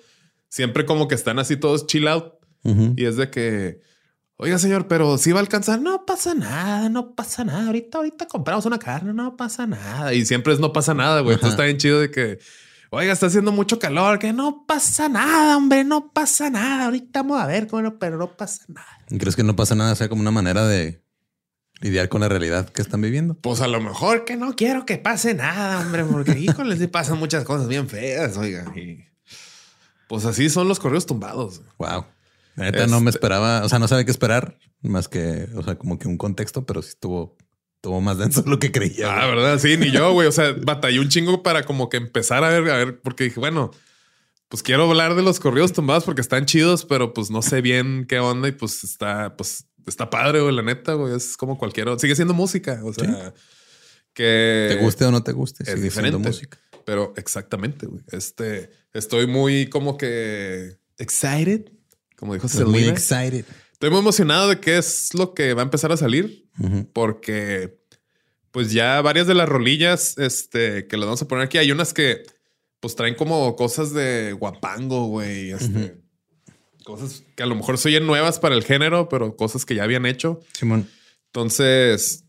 [0.47, 2.33] Siempre como que están así todos chill out.
[2.63, 2.93] Ujú.
[2.97, 3.81] Y es de que,
[4.39, 7.67] oiga, señor, pero si va a alcanzar, no pasa nada, no pasa nada.
[7.67, 10.13] Ahorita, ahorita compramos una carne, no pasa nada.
[10.13, 11.35] Y siempre es no pasa nada, güey.
[11.35, 12.39] Entonces está bien chido de que,
[12.89, 16.85] oiga, está haciendo mucho calor, que no pasa nada, hombre, no pasa nada.
[16.85, 18.87] Ahorita vamos a ver, bueno, pero no pasa nada.
[19.09, 19.93] ¿Y ¿Crees que no pasa nada?
[19.95, 21.03] sea como una manera de
[21.81, 23.33] lidiar con la realidad que están viviendo.
[23.35, 27.19] Pues a lo mejor que no quiero que pase nada, hombre, porque híjole, sí pasan
[27.19, 28.65] muchas cosas bien feas, oiga.
[28.73, 29.05] Y
[30.07, 31.61] pues así son los correos tumbados.
[31.77, 32.05] Wow.
[32.59, 35.63] La neta no me Este- esperaba, o sea, no sabía qué esperar, más que, o
[35.63, 37.37] sea, como que un contexto, pero sí estuvo,
[37.75, 39.11] estuvo más denso de lo que creía.
[39.11, 39.37] Ah, güey.
[39.37, 40.27] verdad, sí, ni yo, güey.
[40.27, 43.39] O sea, batallé un chingo para como que empezar a ver, a ver, porque dije,
[43.39, 43.71] bueno,
[44.47, 48.05] pues quiero hablar de los corridos tumbados porque están chidos, pero pues no sé bien
[48.09, 51.15] qué onda y pues está, pues está padre, güey, la neta, güey.
[51.15, 51.99] Es como cualquier otro.
[51.99, 53.33] Sigue siendo música, o sea,
[54.13, 56.29] que te guste o no te guste, es sigue siendo diferente.
[56.29, 56.57] música.
[56.85, 58.01] Pero exactamente, güey.
[58.11, 61.71] Este, estoy muy como que excited,
[62.19, 63.45] como dijo Estoy muy excited.
[63.71, 66.49] Estoy muy emocionado de qué es lo que va a empezar a salir
[66.91, 67.79] porque
[68.51, 71.93] pues ya varias de las rolillas este, que las vamos a poner aquí, hay unas
[71.93, 72.23] que
[72.81, 76.01] pues traen como cosas de guapango, güey, este,
[76.83, 79.83] cosas que a lo mejor se oyen nuevas para el género, pero cosas que ya
[79.83, 80.41] habían hecho.
[80.53, 80.89] Simón.
[81.27, 82.25] Entonces,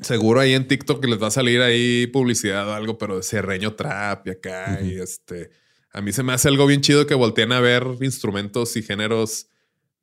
[0.00, 3.74] seguro ahí en TikTok les va a salir ahí publicidad o algo, pero de serreño
[3.74, 5.50] trap y acá y este,
[5.92, 9.46] a mí se me hace algo bien chido que volteen a ver instrumentos y géneros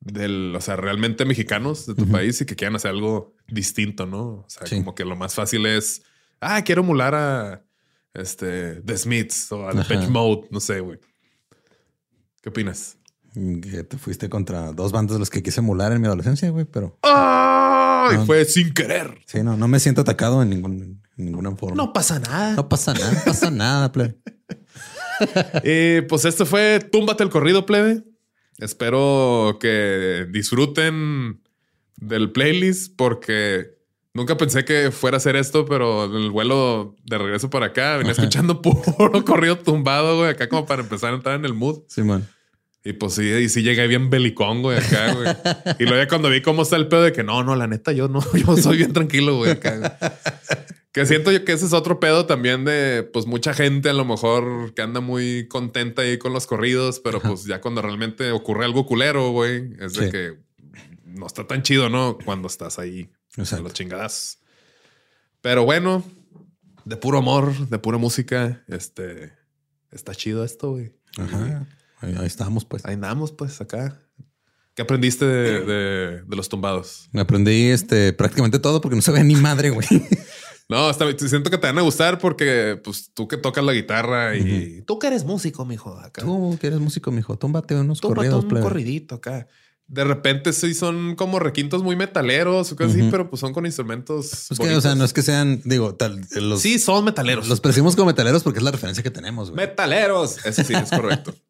[0.00, 4.20] del, o sea, realmente mexicanos de tu país y que quieran hacer algo distinto, ¿no?
[4.22, 4.76] O sea, Sí.
[4.76, 6.02] como que lo más fácil es,
[6.40, 7.64] ah, quiero emular a
[8.14, 9.80] este The Smiths o a Ajá.
[9.82, 10.98] Depeche Mode, no sé, güey.
[12.42, 12.96] ¿Qué opinas?
[13.34, 16.64] Que te fuiste contra dos bandas de los que quise emular en mi adolescencia, güey,
[16.64, 18.16] pero ¡Ay!
[18.16, 18.26] No.
[18.26, 19.18] Fue sin querer.
[19.26, 21.76] sí, no, no me siento atacado en, ningún, en ninguna forma.
[21.76, 22.54] No pasa nada.
[22.54, 24.16] No pasa nada, no pasa nada, plebe.
[25.64, 28.02] Y pues esto fue Túmbate el corrido, plebe.
[28.58, 31.40] Espero que disfruten
[31.96, 33.78] del playlist porque
[34.12, 37.96] nunca pensé que fuera a hacer esto, pero en el vuelo de regreso para acá
[37.96, 41.80] venía escuchando puro corrido tumbado, güey, acá como para empezar a entrar en el mood.
[41.88, 42.26] Simón.
[42.82, 45.28] Y pues sí, y sí llegué bien belicón, güey, acá, güey.
[45.78, 47.92] Y luego ya cuando vi cómo está el pedo de que no, no, la neta,
[47.92, 49.76] yo no, yo soy bien tranquilo, güey, acá.
[49.76, 49.90] güey.
[50.92, 54.04] Que siento yo que ese es otro pedo también de, pues, mucha gente a lo
[54.04, 58.64] mejor que anda muy contenta ahí con los corridos, pero pues ya cuando realmente ocurre
[58.64, 60.10] algo culero, güey, es de Sí.
[60.10, 60.38] que
[61.04, 62.18] no está tan chido, ¿no?
[62.24, 63.62] Cuando estás ahí a Exacto.
[63.64, 64.38] los chingadas.
[65.40, 66.04] Pero bueno,
[66.84, 69.32] de puro amor, de pura música, este,
[69.92, 70.92] está chido esto, güey.
[71.18, 71.66] Ajá.
[72.00, 72.84] Ahí, ahí estamos, pues.
[72.84, 73.96] Ahí andamos, pues, acá.
[74.74, 77.08] ¿Qué aprendiste de, de- de los tumbados?
[77.12, 79.86] Me aprendí este prácticamente todo porque no sabía ni madre, güey.
[80.70, 84.36] No, está, siento que te van a gustar porque pues tú que tocas la guitarra
[84.36, 86.22] y tú que eres músico, mijo, acá.
[86.22, 88.62] Tú que eres músico, mijo, túmbate unos Tómate corridos, un plebe.
[88.62, 89.46] corridito acá.
[89.88, 93.66] De repente sí son como requintos muy metaleros o cosas así, pero pues son con
[93.66, 94.46] instrumentos.
[94.48, 97.48] Pues que, o sea, no es que sean, digo, tal, los, Sí, son metaleros.
[97.48, 99.66] los percibimos como metaleros porque es la referencia que tenemos, güey.
[99.66, 100.36] Metaleros.
[100.46, 101.34] Eso sí, es correcto.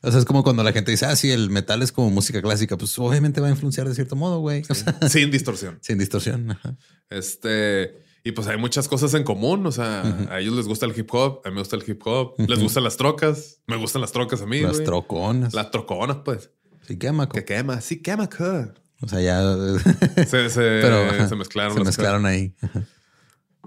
[0.00, 2.40] O sea, es como cuando la gente dice, ah, sí, el metal es como música
[2.40, 2.76] clásica.
[2.78, 4.62] Pues obviamente va a influenciar de cierto modo, güey.
[4.68, 5.78] O sea, Sin distorsión.
[5.82, 6.52] sin distorsión.
[6.52, 6.76] Ajá.
[7.10, 7.98] Este,
[8.28, 9.66] y pues hay muchas cosas en común.
[9.66, 12.02] O sea, a ellos les gusta el hip hop, a mí me gusta el hip
[12.04, 14.60] hop, les gustan las trocas, me gustan las trocas a mí.
[14.60, 15.54] Las troconas.
[15.54, 16.50] Las troconas, pues.
[16.86, 17.26] Sí, quema.
[17.26, 18.74] Que quema, sí quema, acá.
[19.00, 19.40] O sea, ya
[20.26, 21.74] Se, se, Pero, se mezclaron.
[21.78, 22.54] se mezclaron ahí.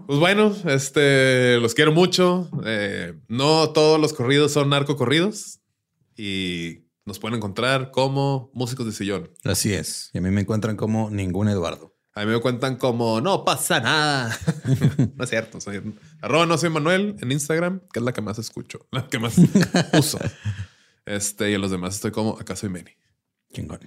[0.05, 2.47] Pues bueno, este, los quiero mucho.
[2.64, 5.59] Eh, no todos los corridos son narcocorridos
[6.16, 9.32] y nos pueden encontrar como músicos de sillón.
[9.43, 10.12] Así es.
[10.14, 11.91] Y a mí me encuentran como ningún Eduardo.
[12.14, 14.38] A mí me cuentan como no pasa nada.
[15.16, 15.62] no es cierto.
[15.62, 19.20] Soy arroba no soy Manuel en Instagram, que es la que más escucho, la que
[19.20, 19.36] más
[19.93, 20.20] uso.
[21.03, 22.91] Este, y en los demás estoy como acá soy Manny.
[23.51, 23.80] Chingón.